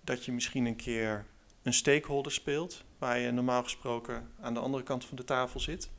Dat 0.00 0.24
je 0.24 0.32
misschien 0.32 0.66
een 0.66 0.76
keer 0.76 1.26
een 1.62 1.74
stakeholder 1.74 2.32
speelt, 2.32 2.84
waar 2.98 3.18
je 3.18 3.30
normaal 3.30 3.62
gesproken 3.62 4.30
aan 4.40 4.54
de 4.54 4.60
andere 4.60 4.82
kant 4.82 5.04
van 5.04 5.16
de 5.16 5.24
tafel 5.24 5.60
zit. 5.60 5.90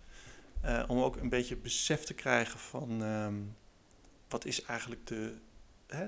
Om 0.88 1.00
ook 1.00 1.15
een 1.15 1.29
beetje 1.29 1.55
besef 1.55 2.03
te 2.03 2.13
krijgen 2.13 2.60
van 2.60 3.03
ehm, 3.03 3.36
wat 4.27 4.45
is 4.45 4.63
eigenlijk 4.63 5.07
de. 5.07 5.33
Hè, 5.88 6.07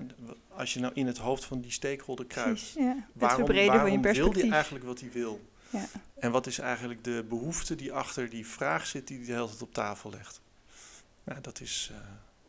als 0.49 0.73
je 0.73 0.79
nou 0.79 0.93
in 0.93 1.07
het 1.07 1.17
hoofd 1.17 1.45
van 1.45 1.61
die 1.61 1.71
stakeholder 1.71 2.25
kruipt, 2.25 2.73
ja. 2.77 3.07
Waarom, 3.13 3.45
waarom 3.47 4.01
wil 4.01 4.33
die 4.33 4.51
eigenlijk 4.51 4.85
wat 4.85 4.99
hij 4.99 5.11
wil? 5.11 5.41
Ja. 5.73 5.85
En 6.19 6.31
wat 6.31 6.47
is 6.47 6.59
eigenlijk 6.59 7.03
de 7.03 7.25
behoefte 7.29 7.75
die 7.75 7.93
achter 7.93 8.29
die 8.29 8.47
vraag 8.47 8.85
zit 8.85 9.07
die 9.07 9.17
hij 9.17 9.25
de 9.25 9.33
hele 9.33 9.47
tijd 9.47 9.61
op 9.61 9.73
tafel 9.73 10.09
legt? 10.09 10.41
Nou, 11.23 11.41
dat 11.41 11.59
is, 11.59 11.89
eh, 11.91 11.97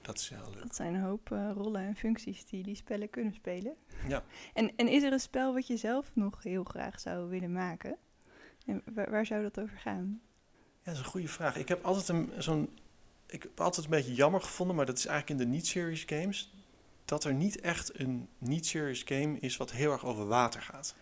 dat 0.00 0.18
is 0.18 0.28
heel 0.28 0.50
leuk. 0.52 0.62
Dat 0.62 0.74
zijn 0.74 0.94
een 0.94 1.02
hoop 1.02 1.32
eh, 1.32 1.50
rollen 1.54 1.80
en 1.80 1.96
functies 1.96 2.46
die 2.46 2.62
die 2.62 2.74
spellen 2.74 3.10
kunnen 3.10 3.34
spelen. 3.34 3.74
Ja. 4.08 4.22
En, 4.54 4.72
en 4.76 4.88
is 4.88 5.02
er 5.02 5.12
een 5.12 5.20
spel 5.20 5.54
wat 5.54 5.66
je 5.66 5.76
zelf 5.76 6.10
nog 6.12 6.42
heel 6.42 6.64
graag 6.64 7.00
zou 7.00 7.28
willen 7.28 7.52
maken? 7.52 7.96
En 8.66 8.82
waar, 8.94 9.10
waar 9.10 9.26
zou 9.26 9.42
dat 9.42 9.60
over 9.60 9.78
gaan? 9.78 10.20
Ja, 10.54 10.90
dat 10.90 10.94
is 10.94 11.00
een 11.00 11.10
goede 11.10 11.28
vraag. 11.28 11.56
Ik 11.56 11.68
heb 11.68 11.84
altijd 11.84 12.08
een, 12.08 12.32
zo'n, 12.38 12.78
ik 13.26 13.42
heb 13.42 13.60
altijd 13.60 13.84
een 13.84 13.90
beetje 13.90 14.14
jammer 14.14 14.40
gevonden, 14.40 14.76
maar 14.76 14.86
dat 14.86 14.98
is 14.98 15.06
eigenlijk 15.06 15.40
in 15.40 15.46
de 15.46 15.52
niet-serious 15.56 16.02
games, 16.06 16.52
dat 17.04 17.24
er 17.24 17.34
niet 17.34 17.60
echt 17.60 17.98
een 17.98 18.28
niet-serious 18.38 19.02
game 19.04 19.38
is 19.38 19.56
wat 19.56 19.70
heel 19.70 19.92
erg 19.92 20.04
over 20.04 20.26
water 20.26 20.62
gaat. 20.62 20.94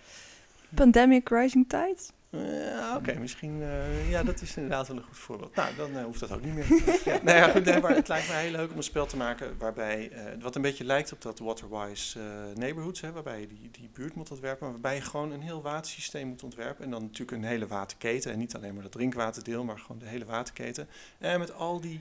Pandemic 0.74 1.28
Rising 1.28 1.68
Tide? 1.68 1.96
Ja, 2.30 2.96
Oké, 2.96 3.14
misschien. 3.18 3.62
eh, 3.62 4.10
ja, 4.10 4.22
dat 4.22 4.40
is 4.40 4.56
inderdaad 4.56 4.88
wel 4.88 4.96
een 4.96 5.02
goed 5.02 5.16
voorbeeld. 5.18 5.54
Nou, 5.54 5.74
dan 5.76 5.96
eh, 5.96 6.04
hoeft 6.04 6.20
dat 6.20 6.32
ook 6.32 6.42
niet 6.44 6.54
meer. 6.54 6.66
ja, 7.04 7.18
nou 7.22 7.36
ja, 7.38 7.48
goed, 7.48 7.64
nee, 7.64 7.80
maar 7.80 7.94
het 7.94 8.08
lijkt 8.08 8.28
me 8.28 8.34
heel 8.34 8.50
leuk 8.50 8.70
om 8.70 8.76
een 8.76 8.82
spel 8.82 9.06
te 9.06 9.16
maken 9.16 9.58
waarbij. 9.58 10.10
eh, 10.10 10.42
wat 10.42 10.54
een 10.56 10.62
beetje 10.62 10.84
lijkt 10.84 11.12
op 11.12 11.22
dat 11.22 11.38
Waterwise 11.38 12.20
eh, 12.20 12.56
Neighborhoods, 12.56 13.00
hè, 13.00 13.12
waarbij 13.12 13.40
je 13.40 13.46
die, 13.46 13.70
die 13.70 13.90
buurt 13.92 14.14
moet 14.14 14.30
ontwerpen. 14.30 14.62
Maar 14.64 14.72
waarbij 14.72 14.94
je 14.94 15.00
gewoon 15.00 15.30
een 15.32 15.42
heel 15.42 15.62
watersysteem 15.62 16.28
moet 16.28 16.42
ontwerpen. 16.42 16.84
En 16.84 16.90
dan 16.90 17.02
natuurlijk 17.02 17.30
een 17.42 17.44
hele 17.48 17.66
waterketen. 17.66 18.32
En 18.32 18.38
niet 18.38 18.54
alleen 18.54 18.74
maar 18.74 18.82
dat 18.82 18.92
drinkwaterdeel, 18.92 19.64
maar 19.64 19.78
gewoon 19.78 19.98
de 19.98 20.06
hele 20.06 20.24
waterketen. 20.24 20.88
En 21.18 21.38
met 21.38 21.54
al 21.54 21.80
die 21.80 22.00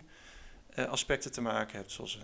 eh, 0.69 0.85
aspecten 0.85 1.31
te 1.31 1.41
maken 1.41 1.77
hebt, 1.77 1.91
zoals. 1.91 2.19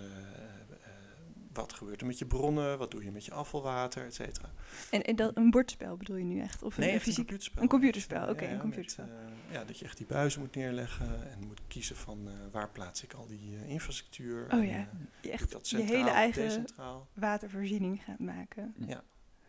Wat 1.57 1.73
gebeurt 1.73 2.01
er 2.01 2.07
met 2.07 2.19
je 2.19 2.25
bronnen? 2.25 2.77
Wat 2.77 2.91
doe 2.91 3.03
je 3.03 3.11
met 3.11 3.25
je 3.25 3.33
afvalwater, 3.33 4.05
et 4.05 4.13
cetera? 4.13 4.51
En, 4.91 5.03
en 5.03 5.15
dat, 5.15 5.37
een 5.37 5.49
bordspel 5.49 5.97
bedoel 5.97 6.15
je 6.15 6.23
nu 6.23 6.39
echt? 6.39 6.63
Of 6.63 6.77
Nee, 6.77 6.87
een, 6.87 6.95
echt 6.95 7.07
een 7.07 7.11
fysiek... 7.13 7.27
computerspel. 7.27 7.61
een 7.61 7.69
computerspel, 7.69 8.29
oké, 8.29 8.43
ja, 8.43 8.45
een 8.45 8.51
met, 8.51 8.61
computerspel. 8.61 9.05
eh, 9.05 9.53
ja, 9.53 9.63
dat 9.63 9.79
je 9.79 9.85
echt 9.85 9.97
die 9.97 10.05
buizen 10.05 10.39
moet 10.41 10.55
neerleggen 10.55 11.31
en 11.31 11.47
moet 11.47 11.61
kiezen 11.67 11.95
van 11.95 12.27
eh, 12.27 12.33
waar 12.51 12.69
plaats 12.69 13.03
ik 13.03 13.13
al 13.13 13.27
die 13.27 13.55
eh, 13.55 13.69
infrastructuur. 13.69 14.45
Oh 14.45 14.51
en, 14.53 14.67
ja, 14.67 14.89
je 15.21 15.31
echt 15.31 15.51
dat 15.51 15.69
je 15.69 15.77
hele 15.77 16.09
eigen 16.09 16.41
decentraal. 16.41 17.07
watervoorziening 17.13 18.03
gaat 18.03 18.19
maken. 18.19 18.75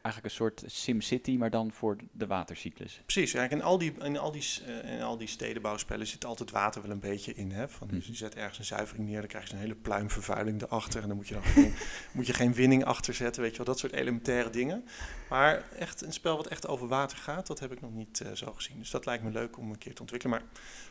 Eigenlijk 0.08 0.34
een 0.34 0.46
soort 0.46 0.62
SimCity, 0.66 1.36
maar 1.36 1.50
dan 1.50 1.72
voor 1.72 1.96
de 2.12 2.26
watercyclus. 2.26 3.00
Precies, 3.04 3.34
eigenlijk 3.34 3.52
in 3.52 3.68
al 3.68 3.78
die, 3.78 3.92
in 4.02 4.18
al 4.18 4.32
die, 4.32 4.44
eh, 4.66 4.92
in 4.92 5.02
al 5.02 5.18
die 5.18 5.28
stedenbouwspellen 5.28 6.06
zit 6.06 6.24
altijd 6.24 6.50
water 6.50 6.82
wel 6.82 6.90
een 6.90 7.00
beetje 7.00 7.34
in. 7.34 7.50
Hè? 7.50 7.68
Van, 7.68 7.88
dus 7.88 8.06
je 8.06 8.14
zet 8.14 8.34
ergens 8.34 8.58
een 8.58 8.64
zuivering 8.64 9.08
neer, 9.08 9.18
dan 9.18 9.28
krijg 9.28 9.48
je 9.48 9.52
een 9.52 9.58
hele 9.58 9.74
pluimvervuiling 9.74 10.62
erachter. 10.62 11.02
En 11.02 11.08
dan 11.08 11.16
moet 11.16 11.28
je 11.28 11.34
dan 11.34 11.42
geen, 11.42 11.74
moet 12.12 12.26
je 12.26 12.32
geen 12.32 12.54
winning 12.54 12.84
achter 12.84 13.14
zetten, 13.14 13.42
weet 13.42 13.50
je 13.50 13.56
wel, 13.56 13.66
dat 13.66 13.78
soort 13.78 13.92
elementaire 13.92 14.50
dingen. 14.50 14.84
Maar 15.28 15.64
echt 15.78 16.02
een 16.02 16.12
spel 16.12 16.36
wat 16.36 16.46
echt 16.46 16.66
over 16.66 16.88
water 16.88 17.18
gaat, 17.18 17.46
dat 17.46 17.60
heb 17.60 17.72
ik 17.72 17.80
nog 17.80 17.92
niet 17.92 18.20
eh, 18.20 18.32
zo 18.32 18.52
gezien. 18.52 18.78
Dus 18.78 18.90
dat 18.90 19.06
lijkt 19.06 19.24
me 19.24 19.30
leuk 19.30 19.58
om 19.58 19.70
een 19.70 19.78
keer 19.78 19.94
te 19.94 20.00
ontwikkelen. 20.00 20.38
Maar 20.38 20.48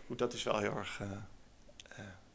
goed, 0.07 0.17
dat 0.17 0.33
is 0.33 0.43
wel 0.43 0.59
heel 0.59 0.75
erg 0.77 0.99
eh, 1.01 1.07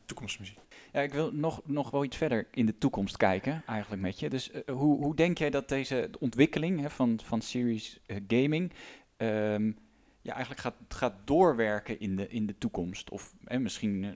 toekomstmuziek. 0.07 0.59
Ja, 0.93 1.01
ik 1.01 1.13
wil 1.13 1.33
nog, 1.33 1.61
nog 1.65 1.91
wel 1.91 2.05
iets 2.05 2.17
verder 2.17 2.47
in 2.51 2.67
de 2.67 2.79
toekomst 2.79 3.17
kijken, 3.17 3.63
eigenlijk 3.67 4.03
met 4.03 4.21
je. 4.21 4.29
Dus 4.31 4.51
eh, 4.51 4.75
hoe, 4.75 4.97
hoe 5.05 5.17
denk 5.17 5.39
jij 5.39 5.51
dat 5.51 5.69
deze 5.69 6.11
ontwikkeling 6.19 6.81
hè, 6.81 6.91
van, 6.91 7.21
van 7.25 7.41
series 7.41 8.01
eh, 8.07 8.17
gaming 8.29 8.73
ehm, 9.17 9.73
ja, 10.21 10.33
eigenlijk 10.33 10.61
gaat, 10.61 10.75
gaat 10.89 11.15
doorwerken 11.25 12.01
in 12.01 12.17
de, 12.17 12.29
in 12.29 12.47
de 12.47 12.59
toekomst? 12.59 13.11
Of 13.11 13.35
hè, 13.45 13.59
misschien, 13.59 14.05
eh, 14.05 14.11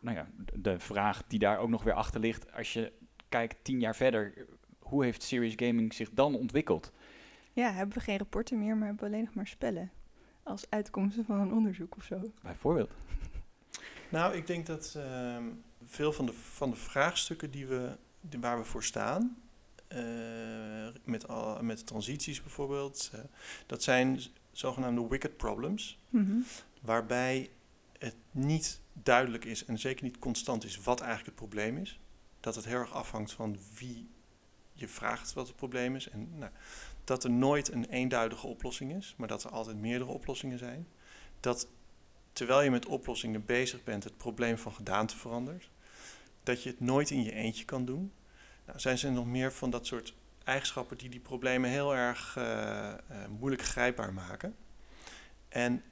nou 0.00 0.16
ja, 0.16 0.26
de- 0.54 0.78
vraag 0.78 1.22
die 1.26 1.38
daar 1.38 1.58
ook 1.58 1.68
nog 1.68 1.82
weer 1.82 1.94
achter 1.94 2.20
ligt, 2.20 2.52
als 2.52 2.72
je 2.72 2.92
kijkt 3.28 3.64
tien 3.64 3.80
jaar 3.80 3.96
verder, 3.96 4.32
eh, 4.36 4.42
hoe 4.78 5.04
heeft 5.04 5.22
series 5.22 5.52
gaming 5.56 5.94
zich 5.94 6.10
dan 6.10 6.34
ontwikkeld? 6.34 6.92
Ja, 7.52 7.72
hebben 7.72 7.96
we 7.96 8.02
geen 8.02 8.18
rapporten 8.18 8.58
meer, 8.58 8.76
maar 8.76 8.86
hebben 8.86 9.04
we 9.04 9.10
alleen 9.12 9.24
nog 9.24 9.34
maar 9.34 9.46
spellen. 9.46 9.90
Als 10.42 10.66
uitkomsten 10.70 11.24
van 11.24 11.40
een 11.40 11.52
onderzoek 11.52 11.96
of 11.96 12.04
zo. 12.04 12.20
Bijvoorbeeld. 12.42 12.90
Nou, 14.08 14.34
ik 14.36 14.46
denk 14.46 14.66
dat 14.66 14.94
ehm, 14.96 15.44
veel 15.86 16.12
van 16.12 16.26
de, 16.26 16.32
van 16.32 16.70
de 16.70 16.76
vraagstukken 16.76 17.50
die 17.50 17.66
we, 17.66 17.96
die, 18.20 18.40
waar 18.40 18.58
we 18.58 18.64
voor 18.64 18.84
staan, 18.84 19.42
eh, 19.88 20.88
met, 21.04 21.28
al, 21.28 21.62
met 21.62 21.78
de 21.78 21.84
transities 21.84 22.42
bijvoorbeeld, 22.42 23.10
eh, 23.12 23.20
dat 23.66 23.82
zijn 23.82 24.20
zogenaamde 24.52 25.08
wicked 25.08 25.36
problems, 25.36 25.98
Mhm. 26.08 26.36
waarbij 26.80 27.50
het 27.98 28.16
niet 28.30 28.80
duidelijk 28.92 29.44
is 29.44 29.64
en 29.64 29.78
zeker 29.78 30.04
niet 30.04 30.18
constant 30.18 30.64
is 30.64 30.80
wat 30.80 31.00
eigenlijk 31.00 31.28
het 31.38 31.48
probleem 31.48 31.76
is. 31.76 32.00
Dat 32.40 32.54
het 32.54 32.64
heel 32.64 32.78
erg 32.78 32.92
afhangt 32.92 33.32
van 33.32 33.56
wie 33.78 34.08
je 34.72 34.88
vraagt 34.88 35.32
wat 35.32 35.46
het 35.46 35.56
probleem 35.56 35.96
is. 35.96 36.08
En 36.08 36.38
nou, 36.38 36.52
dat 37.04 37.24
er 37.24 37.30
nooit 37.30 37.72
een 37.72 37.84
eenduidige 37.84 38.46
oplossing 38.46 38.92
is, 38.94 39.14
maar 39.16 39.28
dat 39.28 39.44
er 39.44 39.50
altijd 39.50 39.76
meerdere 39.76 40.10
oplossingen 40.10 40.58
zijn. 40.58 40.88
Dat 41.40 41.68
terwijl 42.32 42.62
je 42.62 42.70
met 42.70 42.86
oplossingen 42.86 43.44
bezig 43.44 43.84
bent, 43.84 44.04
het 44.04 44.16
probleem 44.16 44.58
van 44.58 44.72
gedaante 44.72 45.16
verandert. 45.16 45.70
Dat 46.46 46.62
je 46.62 46.70
het 46.70 46.80
nooit 46.80 47.10
in 47.10 47.22
je 47.22 47.32
eentje 47.32 47.64
kan 47.64 47.84
doen. 47.84 48.12
Nou, 48.66 48.78
zijn 48.80 48.98
er 48.98 49.12
nog 49.12 49.26
meer 49.26 49.52
van 49.52 49.70
dat 49.70 49.86
soort 49.86 50.14
eigenschappen 50.44 50.98
die 50.98 51.08
die 51.08 51.20
problemen 51.20 51.70
heel 51.70 51.94
erg 51.94 52.36
eh, 52.36 52.92
eh, 52.92 52.98
moeilijk 53.38 53.62
grijpbaar 53.62 54.12
maken. 54.12 54.56
En 55.48 55.82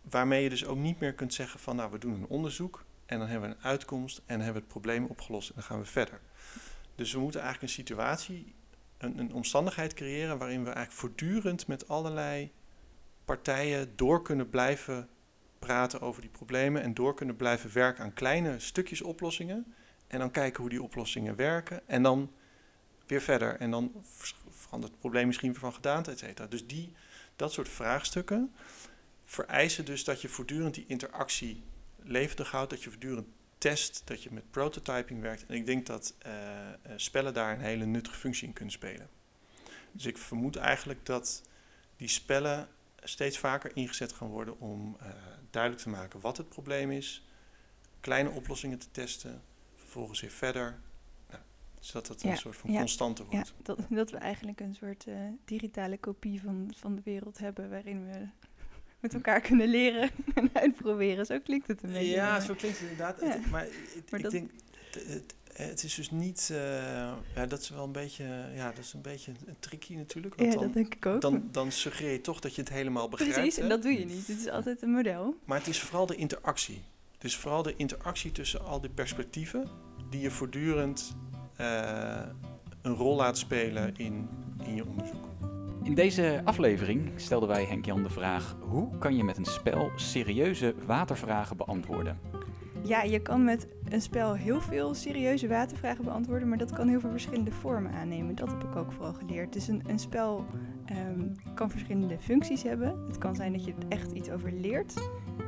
waarmee 0.00 0.42
je 0.42 0.48
dus 0.48 0.64
ook 0.64 0.76
niet 0.76 1.00
meer 1.00 1.14
kunt 1.14 1.34
zeggen 1.34 1.60
van 1.60 1.76
nou 1.76 1.90
we 1.90 1.98
doen 1.98 2.12
een 2.12 2.26
onderzoek 2.26 2.84
en 3.06 3.18
dan 3.18 3.28
hebben 3.28 3.48
we 3.48 3.54
een 3.54 3.62
uitkomst 3.62 4.22
en 4.26 4.34
hebben 4.34 4.52
we 4.52 4.60
het 4.60 4.68
probleem 4.68 5.04
opgelost 5.04 5.48
en 5.48 5.54
dan 5.54 5.64
gaan 5.64 5.78
we 5.80 5.86
verder. 5.86 6.20
Dus 6.94 7.12
we 7.12 7.20
moeten 7.20 7.40
eigenlijk 7.40 7.72
een 7.72 7.78
situatie, 7.78 8.54
een, 8.98 9.18
een 9.18 9.32
omstandigheid 9.32 9.94
creëren 9.94 10.38
waarin 10.38 10.64
we 10.64 10.70
eigenlijk 10.70 10.98
voortdurend 10.98 11.66
met 11.66 11.88
allerlei 11.88 12.52
partijen 13.24 13.96
door 13.96 14.22
kunnen 14.22 14.50
blijven 14.50 15.08
praten 15.58 16.00
over 16.00 16.20
die 16.20 16.30
problemen 16.30 16.82
en 16.82 16.94
door 16.94 17.14
kunnen 17.14 17.36
blijven 17.36 17.72
werken 17.72 18.04
aan 18.04 18.12
kleine 18.12 18.58
stukjes 18.58 19.02
oplossingen. 19.02 19.74
En 20.06 20.18
dan 20.18 20.30
kijken 20.30 20.60
hoe 20.60 20.70
die 20.70 20.82
oplossingen 20.82 21.36
werken. 21.36 21.88
En 21.88 22.02
dan 22.02 22.32
weer 23.06 23.20
verder. 23.20 23.56
En 23.56 23.70
dan 23.70 24.04
verandert 24.48 24.92
het 24.92 25.00
probleem 25.00 25.26
misschien 25.26 25.50
weer 25.50 25.60
van 25.60 25.74
gedaante, 25.74 26.10
et 26.10 26.18
cetera. 26.18 26.48
Dus 26.48 26.66
die, 26.66 26.92
dat 27.36 27.52
soort 27.52 27.68
vraagstukken 27.68 28.54
vereisen 29.24 29.84
dus 29.84 30.04
dat 30.04 30.20
je 30.20 30.28
voortdurend 30.28 30.74
die 30.74 30.84
interactie 30.86 31.62
levendig 31.96 32.50
houdt. 32.50 32.70
Dat 32.70 32.82
je 32.82 32.90
voortdurend 32.90 33.26
test, 33.58 34.02
dat 34.04 34.22
je 34.22 34.32
met 34.32 34.50
prototyping 34.50 35.20
werkt. 35.20 35.46
En 35.46 35.54
ik 35.54 35.66
denk 35.66 35.86
dat 35.86 36.14
eh, 36.18 36.68
eh, 36.68 36.74
spellen 36.96 37.34
daar 37.34 37.52
een 37.52 37.60
hele 37.60 37.84
nuttige 37.84 38.16
functie 38.16 38.46
in 38.46 38.52
kunnen 38.52 38.74
spelen. 38.74 39.08
Dus 39.92 40.06
ik 40.06 40.18
vermoed 40.18 40.56
eigenlijk 40.56 41.06
dat 41.06 41.42
die 41.96 42.08
spellen 42.08 42.68
steeds 43.02 43.38
vaker 43.38 43.76
ingezet 43.76 44.12
gaan 44.12 44.28
worden 44.28 44.60
om 44.60 44.96
eh, 45.00 45.06
duidelijk 45.50 45.82
te 45.82 45.88
maken 45.88 46.20
wat 46.20 46.36
het 46.36 46.48
probleem 46.48 46.90
is, 46.90 47.26
kleine 48.00 48.30
oplossingen 48.30 48.78
te 48.78 48.90
testen, 48.90 49.42
vervolgens 49.76 50.20
weer 50.20 50.30
verder. 50.30 50.80
Nou, 51.30 51.42
zodat 51.80 52.08
het 52.08 52.22
Ja, 52.22 52.30
een 52.30 52.36
soort 52.36 52.56
van 52.56 52.72
ja, 52.72 52.78
constante 52.78 53.22
Ja, 53.22 53.28
wordt. 53.28 53.54
dat, 53.62 53.78
dat 53.90 54.10
we 54.10 54.16
eigenlijk 54.16 54.60
een 54.60 54.74
soort 54.74 55.06
eh, 55.06 55.14
digitale 55.44 55.98
kopie 55.98 56.40
van, 56.40 56.72
van 56.76 56.94
de 56.94 57.02
wereld 57.04 57.38
hebben 57.38 57.70
waarin 57.70 58.06
we 58.10 58.26
met 59.00 59.14
elkaar 59.14 59.40
kunnen 59.40 59.68
leren 59.68 60.10
en 60.34 60.50
uitproberen. 60.52 61.26
Zo 61.26 61.38
klinkt 61.40 61.66
het 61.66 61.82
een 61.82 61.92
beetje. 61.92 62.10
Ja, 62.10 62.40
zo 62.40 62.54
klinkt 62.54 62.78
het 62.80 62.90
inderdaad. 62.90 63.20
Ja. 63.20 63.26
Maar 63.50 63.62
het- 63.62 64.10
Maar 64.10 64.18
ik 64.18 64.22
dat- 64.22 64.32
denk, 64.32 64.50
het, 64.90 65.06
het, 65.06 65.34
het 65.66 65.82
is 65.84 65.94
dus 65.94 66.10
niet, 66.10 66.48
eh, 66.52 66.58
ja, 67.34 67.46
dat 67.48 67.60
is 67.60 67.68
wel 67.68 67.84
een 67.84 67.92
beetje, 67.92 68.24
ja, 68.54 68.66
dat 68.66 68.84
is 68.84 68.92
een 68.92 69.02
beetje 69.02 69.32
een 69.46 69.56
tricky 69.60 69.94
natuurlijk. 69.94 70.34
Want 70.34 70.48
ja, 70.48 70.54
dan, 70.54 70.64
dat 70.64 70.74
denk 70.74 70.94
ik 70.94 71.06
ook. 71.06 71.20
dan, 71.20 71.48
dan 71.52 71.72
suggereer 71.72 72.12
je 72.12 72.20
toch 72.20 72.40
dat 72.40 72.54
je 72.54 72.60
het 72.60 72.70
helemaal 72.70 73.08
begrijpt. 73.08 73.34
Precies, 73.34 73.56
hè? 73.56 73.62
en 73.62 73.68
dat 73.68 73.82
doe 73.82 73.92
je 73.92 74.04
niet. 74.04 74.26
Het 74.26 74.38
is 74.38 74.48
altijd 74.48 74.82
een 74.82 74.90
model. 74.90 75.36
Maar 75.44 75.58
het 75.58 75.66
is 75.66 75.80
vooral 75.80 76.06
de 76.06 76.16
interactie. 76.16 76.82
Het 77.12 77.24
is 77.24 77.36
vooral 77.36 77.62
de 77.62 77.74
interactie 77.76 78.32
tussen 78.32 78.64
al 78.64 78.80
die 78.80 78.90
perspectieven 78.90 79.68
die 80.10 80.20
je 80.20 80.30
voortdurend 80.30 81.16
eh, 81.56 82.22
een 82.82 82.94
rol 82.94 83.16
laat 83.16 83.38
spelen 83.38 83.96
in, 83.96 84.28
in 84.64 84.74
je 84.74 84.86
onderzoek. 84.86 85.28
In 85.82 85.94
deze 85.94 86.40
aflevering 86.44 87.12
stelden 87.16 87.48
wij 87.48 87.64
Henk-Jan 87.64 88.02
de 88.02 88.10
vraag: 88.10 88.56
hoe 88.60 88.98
kan 88.98 89.16
je 89.16 89.24
met 89.24 89.36
een 89.36 89.44
spel 89.44 89.90
serieuze 89.96 90.74
watervragen 90.86 91.56
beantwoorden? 91.56 92.18
Ja, 92.82 93.02
je 93.02 93.20
kan 93.20 93.44
met 93.44 93.66
een 93.88 94.00
spel 94.00 94.34
heel 94.34 94.60
veel 94.60 94.94
serieuze 94.94 95.48
watervragen 95.48 96.04
beantwoorden, 96.04 96.48
maar 96.48 96.58
dat 96.58 96.72
kan 96.72 96.88
heel 96.88 97.00
veel 97.00 97.10
verschillende 97.10 97.50
vormen 97.50 97.92
aannemen. 97.92 98.34
Dat 98.34 98.48
heb 98.48 98.62
ik 98.62 98.76
ook 98.76 98.92
vooral 98.92 99.12
geleerd. 99.12 99.52
Dus 99.52 99.68
een, 99.68 99.82
een 99.86 99.98
spel 99.98 100.44
ehm, 100.84 101.26
kan 101.54 101.70
verschillende 101.70 102.18
functies 102.18 102.62
hebben. 102.62 103.04
Het 103.06 103.18
kan 103.18 103.36
zijn 103.36 103.52
dat 103.52 103.64
je 103.64 103.74
echt 103.88 104.12
iets 104.12 104.30
over 104.30 104.52
leert, 104.52 104.94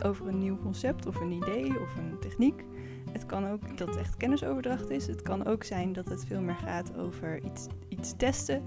over 0.02 0.28
een 0.28 0.38
nieuw 0.38 0.58
concept 0.58 1.06
of 1.06 1.20
een 1.20 1.32
idee 1.32 1.80
of 1.80 1.96
een 1.96 2.18
techniek. 2.20 2.64
Het 3.12 3.26
kan 3.26 3.46
ook 3.46 3.78
dat 3.78 3.88
het 3.88 3.96
echt 3.96 4.16
kennisoverdracht 4.16 4.90
is. 4.90 5.06
Het 5.06 5.22
kan 5.22 5.46
ook 5.46 5.64
zijn 5.64 5.92
dat 5.92 6.08
het 6.08 6.24
veel 6.26 6.40
meer 6.40 6.54
gaat 6.64 6.96
over 6.96 7.44
iets, 7.44 7.66
iets 7.88 8.14
testen 8.16 8.62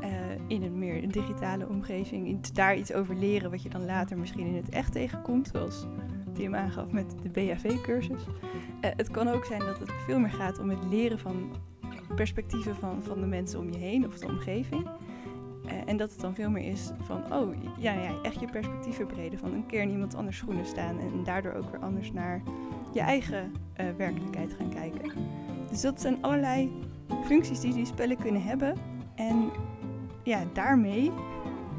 eh, 0.00 0.10
in 0.46 0.62
een 0.62 0.78
meer 0.78 1.10
digitale 1.10 1.68
omgeving. 1.68 2.40
Daar 2.40 2.76
iets 2.76 2.92
over 2.92 3.16
leren 3.16 3.50
wat 3.50 3.62
je 3.62 3.68
dan 3.68 3.84
later 3.84 4.18
misschien 4.18 4.46
in 4.46 4.56
het 4.56 4.68
echt 4.68 4.92
tegenkomt, 4.92 5.48
zoals 5.52 5.86
Tim 6.36 6.54
aangaf 6.54 6.90
met 6.90 7.14
de 7.22 7.28
BHV-cursus. 7.28 8.26
Eh, 8.80 8.90
het 8.96 9.10
kan 9.10 9.28
ook 9.28 9.44
zijn 9.44 9.60
dat 9.60 9.78
het 9.78 9.92
veel 10.06 10.18
meer 10.18 10.30
gaat 10.30 10.58
om 10.58 10.70
het 10.70 10.84
leren 10.90 11.18
van 11.18 11.50
perspectieven 12.14 12.76
van, 12.76 13.02
van 13.02 13.20
de 13.20 13.26
mensen 13.26 13.58
om 13.58 13.72
je 13.72 13.78
heen 13.78 14.06
of 14.06 14.18
de 14.18 14.26
omgeving. 14.26 14.86
Eh, 15.66 15.72
en 15.86 15.96
dat 15.96 16.10
het 16.10 16.20
dan 16.20 16.34
veel 16.34 16.50
meer 16.50 16.72
is 16.72 16.90
van, 17.02 17.32
oh 17.32 17.54
ja, 17.78 17.92
ja, 17.92 18.14
echt 18.22 18.40
je 18.40 18.46
perspectief 18.50 18.94
verbreden. 18.94 19.38
Van 19.38 19.52
een 19.52 19.66
keer 19.66 19.82
in 19.82 19.90
iemand 19.90 20.14
anders 20.14 20.36
schoenen 20.36 20.66
staan 20.66 20.98
en 20.98 21.24
daardoor 21.24 21.52
ook 21.52 21.70
weer 21.70 21.80
anders 21.80 22.12
naar 22.12 22.42
je 22.92 23.00
eigen 23.00 23.52
eh, 23.72 23.86
werkelijkheid 23.96 24.54
gaan 24.58 24.70
kijken. 24.70 25.12
Dus 25.70 25.80
dat 25.80 26.00
zijn 26.00 26.22
allerlei 26.22 26.70
functies 27.24 27.60
die 27.60 27.74
die 27.74 27.86
spellen 27.86 28.16
kunnen 28.16 28.42
hebben. 28.42 28.76
En 29.14 29.50
ja, 30.22 30.44
daarmee 30.52 31.12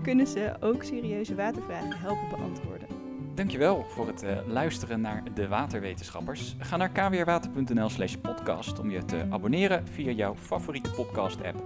kunnen 0.04 0.28
ze 0.28 0.56
ook 0.60 0.84
serieuze 0.84 1.36
watervragen 1.36 2.00
helpen 2.00 2.30
beantwoorden. 2.30 2.97
Dankjewel 3.38 3.84
voor 3.84 4.08
het 4.08 4.24
eh, 4.24 4.38
luisteren 4.48 5.02
naar 5.02 5.24
de 5.34 5.48
waterwetenschappers. 5.48 6.56
Ga 6.60 6.78
naar 6.78 6.90
kwrwater.nl 6.90 7.90
slash 7.90 8.16
podcast 8.16 8.80
om 8.80 8.90
je 8.90 9.06
te 9.06 9.26
abonneren 9.30 9.88
via 9.88 10.12
jouw 10.12 10.36
favoriete 10.36 10.90
podcast 10.92 11.44
app. 11.44 11.64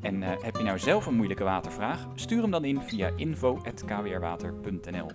En 0.00 0.22
eh, 0.22 0.42
heb 0.42 0.56
je 0.56 0.62
nou 0.62 0.78
zelf 0.78 1.06
een 1.06 1.14
moeilijke 1.14 1.44
watervraag? 1.44 2.06
Stuur 2.14 2.42
hem 2.42 2.50
dan 2.50 2.64
in 2.64 2.82
via 2.82 3.10
info.kwrwater.nl 3.16 5.06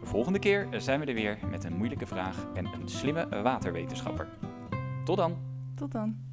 De 0.00 0.06
volgende 0.06 0.38
keer 0.38 0.68
zijn 0.76 1.00
we 1.00 1.06
er 1.06 1.14
weer 1.14 1.38
met 1.50 1.64
een 1.64 1.76
moeilijke 1.76 2.06
vraag 2.06 2.46
en 2.54 2.64
een 2.64 2.88
slimme 2.88 3.42
waterwetenschapper. 3.42 4.28
Tot 5.04 5.16
dan! 5.16 5.36
Tot 5.74 5.92
dan! 5.92 6.31